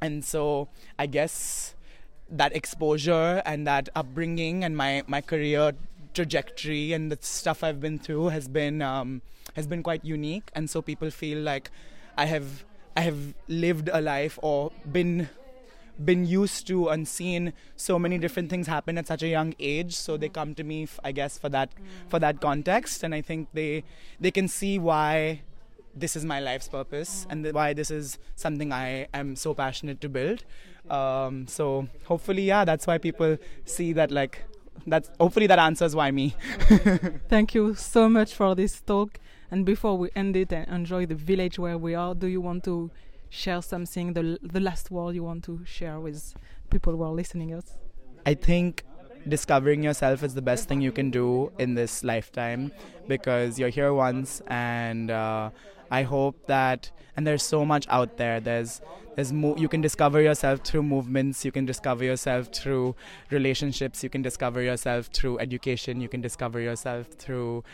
and 0.00 0.24
so 0.24 0.68
i 0.96 1.06
guess 1.06 1.74
that 2.30 2.54
exposure 2.54 3.42
and 3.44 3.66
that 3.66 3.88
upbringing 3.96 4.62
and 4.62 4.76
my 4.76 5.02
my 5.08 5.20
career 5.20 5.72
trajectory 6.18 6.92
and 6.92 7.12
the 7.12 7.18
stuff 7.20 7.62
I've 7.62 7.80
been 7.80 7.98
through 7.98 8.28
has 8.28 8.48
been 8.48 8.82
um, 8.82 9.22
has 9.54 9.66
been 9.66 9.82
quite 9.82 10.04
unique, 10.04 10.50
and 10.54 10.68
so 10.68 10.82
people 10.82 11.10
feel 11.10 11.38
like 11.38 11.70
I 12.16 12.26
have 12.26 12.64
I 12.96 13.02
have 13.02 13.34
lived 13.46 13.88
a 13.92 14.00
life 14.00 14.38
or 14.42 14.72
been 14.90 15.28
been 16.04 16.26
used 16.26 16.66
to 16.68 16.88
and 16.88 17.06
seen 17.08 17.52
so 17.76 17.98
many 17.98 18.18
different 18.18 18.50
things 18.50 18.66
happen 18.66 18.98
at 18.98 19.06
such 19.06 19.22
a 19.22 19.28
young 19.28 19.54
age. 19.58 19.94
So 19.94 20.16
they 20.16 20.28
come 20.28 20.54
to 20.54 20.64
me 20.64 20.88
I 21.04 21.12
guess 21.12 21.38
for 21.38 21.48
that 21.50 21.70
for 22.08 22.18
that 22.18 22.40
context. 22.40 23.02
And 23.02 23.14
i 23.14 23.20
think 23.20 23.48
they 23.52 23.84
they 24.20 24.30
can 24.30 24.48
see 24.48 24.78
why 24.78 25.42
this 25.94 26.14
is 26.14 26.24
my 26.24 26.38
life's 26.38 26.68
purpose 26.68 27.26
and 27.28 27.42
th- 27.42 27.54
why 27.54 27.72
this 27.72 27.90
is 27.90 28.18
something 28.36 28.72
i 28.72 29.08
am 29.12 29.34
so 29.36 29.54
passionate 29.54 30.00
to 30.00 30.08
build. 30.08 30.44
Um, 30.90 31.46
so 31.46 31.88
hopefully 32.04 32.42
yeah 32.42 32.64
that's 32.64 32.86
why 32.86 32.98
people 32.98 33.36
see 33.64 33.92
that 33.92 34.10
like 34.10 34.44
that's 34.86 35.10
hopefully 35.20 35.46
that 35.46 35.58
answers 35.58 35.94
why 35.94 36.10
me. 36.10 36.34
Thank 37.28 37.54
you 37.54 37.74
so 37.74 38.08
much 38.08 38.34
for 38.34 38.54
this 38.54 38.80
talk. 38.80 39.18
And 39.50 39.64
before 39.64 39.96
we 39.96 40.10
end 40.14 40.36
it 40.36 40.52
and 40.52 40.68
enjoy 40.68 41.06
the 41.06 41.14
village 41.14 41.58
where 41.58 41.78
we 41.78 41.94
are, 41.94 42.14
do 42.14 42.26
you 42.26 42.40
want 42.40 42.64
to 42.64 42.90
share 43.30 43.62
something, 43.62 44.12
the, 44.12 44.38
the 44.42 44.60
last 44.60 44.90
word 44.90 45.14
you 45.14 45.24
want 45.24 45.44
to 45.44 45.64
share 45.64 46.00
with 46.00 46.34
people 46.70 46.96
who 46.96 47.02
are 47.02 47.12
listening 47.12 47.54
us? 47.54 47.76
I 48.26 48.34
think 48.34 48.84
discovering 49.26 49.82
yourself 49.82 50.22
is 50.22 50.34
the 50.34 50.42
best 50.42 50.68
thing 50.68 50.80
you 50.80 50.92
can 50.92 51.10
do 51.10 51.52
in 51.58 51.74
this 51.74 52.04
lifetime 52.04 52.72
because 53.06 53.58
you're 53.58 53.68
here 53.68 53.92
once 53.92 54.40
and 54.46 55.10
uh, 55.10 55.50
I 55.90 56.02
hope 56.02 56.46
that 56.46 56.90
and 57.16 57.26
there's 57.26 57.42
so 57.42 57.64
much 57.64 57.86
out 57.88 58.16
there 58.16 58.40
there's 58.40 58.80
there's 59.16 59.32
mo- 59.32 59.56
you 59.56 59.68
can 59.68 59.80
discover 59.80 60.20
yourself 60.20 60.60
through 60.60 60.82
movements 60.82 61.44
you 61.44 61.50
can 61.50 61.66
discover 61.66 62.04
yourself 62.04 62.48
through 62.54 62.94
relationships 63.30 64.02
you 64.02 64.10
can 64.10 64.22
discover 64.22 64.62
yourself 64.62 65.06
through 65.06 65.38
education 65.40 66.00
you 66.00 66.08
can 66.08 66.20
discover 66.20 66.60
yourself 66.60 67.08
through 67.18 67.64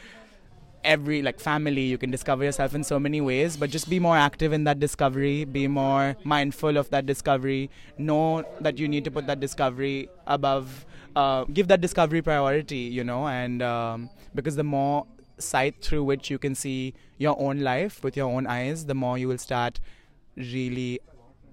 every 0.84 1.22
like 1.22 1.40
family 1.40 1.82
you 1.82 1.98
can 1.98 2.10
discover 2.10 2.44
yourself 2.44 2.74
in 2.74 2.84
so 2.84 2.98
many 2.98 3.20
ways 3.20 3.56
but 3.56 3.70
just 3.70 3.88
be 3.88 3.98
more 3.98 4.16
active 4.16 4.52
in 4.52 4.64
that 4.64 4.78
discovery 4.78 5.44
be 5.44 5.66
more 5.66 6.16
mindful 6.24 6.76
of 6.76 6.90
that 6.90 7.06
discovery 7.06 7.70
know 7.98 8.44
that 8.60 8.78
you 8.78 8.86
need 8.88 9.04
to 9.04 9.10
put 9.10 9.26
that 9.26 9.40
discovery 9.40 10.08
above 10.26 10.86
uh, 11.16 11.44
give 11.44 11.68
that 11.68 11.80
discovery 11.80 12.20
priority 12.22 12.78
you 12.98 13.04
know 13.04 13.26
and 13.28 13.62
um, 13.62 14.10
because 14.34 14.56
the 14.56 14.64
more 14.64 15.06
sight 15.38 15.74
through 15.80 16.04
which 16.04 16.30
you 16.30 16.38
can 16.38 16.54
see 16.54 16.94
your 17.18 17.36
own 17.40 17.60
life 17.60 18.02
with 18.04 18.16
your 18.16 18.30
own 18.30 18.46
eyes 18.46 18.86
the 18.86 18.94
more 18.94 19.16
you 19.18 19.28
will 19.28 19.38
start 19.38 19.80
really 20.36 21.00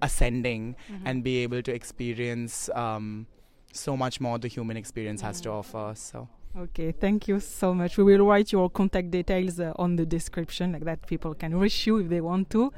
ascending 0.02 0.74
and 1.04 1.22
be 1.22 1.38
able 1.38 1.62
to 1.62 1.72
experience 1.72 2.68
um, 2.74 3.26
so 3.72 3.96
much 3.96 4.20
more 4.20 4.38
the 4.38 4.48
human 4.48 4.76
experience 4.76 5.20
has 5.20 5.40
to 5.40 5.50
offer 5.50 5.92
so 5.96 6.28
Okay, 6.54 6.92
thank 6.92 7.28
you 7.28 7.40
so 7.40 7.72
much. 7.72 7.96
We 7.96 8.04
will 8.04 8.26
write 8.26 8.52
your 8.52 8.68
contact 8.68 9.10
details 9.10 9.58
uh, 9.58 9.72
on 9.76 9.96
the 9.96 10.04
description, 10.04 10.72
like 10.72 10.84
that 10.84 11.06
people 11.06 11.34
can 11.34 11.56
reach 11.56 11.86
you 11.86 11.96
if 11.96 12.08
they 12.08 12.20
want 12.20 12.50
to. 12.50 12.72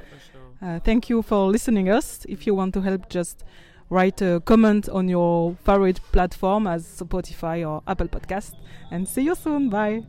Uh, 0.61 0.79
thank 0.79 1.09
you 1.09 1.21
for 1.21 1.47
listening 1.47 1.89
us. 1.89 2.25
If 2.29 2.47
you 2.47 2.55
want 2.55 2.73
to 2.75 2.81
help, 2.81 3.09
just 3.09 3.43
write 3.89 4.21
a 4.21 4.41
comment 4.45 4.87
on 4.87 5.09
your 5.09 5.57
favorite 5.65 5.99
platform 6.13 6.67
as 6.67 6.85
Spotify 6.85 7.67
or 7.69 7.83
Apple 7.85 8.07
Podcast. 8.07 8.53
And 8.91 9.07
see 9.07 9.23
you 9.23 9.35
soon. 9.35 9.69
Bye. 9.69 10.03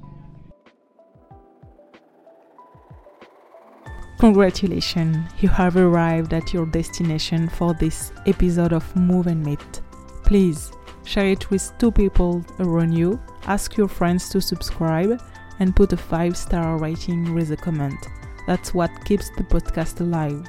Congratulations, 4.19 5.19
you 5.41 5.49
have 5.51 5.77
arrived 5.77 6.33
at 6.33 6.55
your 6.55 6.65
destination 6.65 7.51
for 7.51 7.75
this 7.75 8.13
episode 8.25 8.73
of 8.73 8.97
Move 8.97 9.27
and 9.27 9.45
Meet. 9.45 9.83
Please 10.23 10.73
share 11.07 11.29
it 11.29 11.51
with 11.51 11.73
two 11.79 11.91
people 11.91 12.45
around 12.59 12.93
you, 12.93 13.19
ask 13.47 13.77
your 13.77 13.89
friends 13.89 14.29
to 14.31 14.41
subscribe, 14.41 15.21
and 15.61 15.75
put 15.75 15.93
a 15.93 15.97
5 15.97 16.37
star 16.37 16.77
rating 16.77 17.35
with 17.35 17.51
a 17.53 17.57
comment. 17.57 17.99
That's 18.47 18.75
what 18.75 18.91
keeps 19.05 19.31
the 19.31 19.45
podcast 19.45 20.01
alive. 20.01 20.47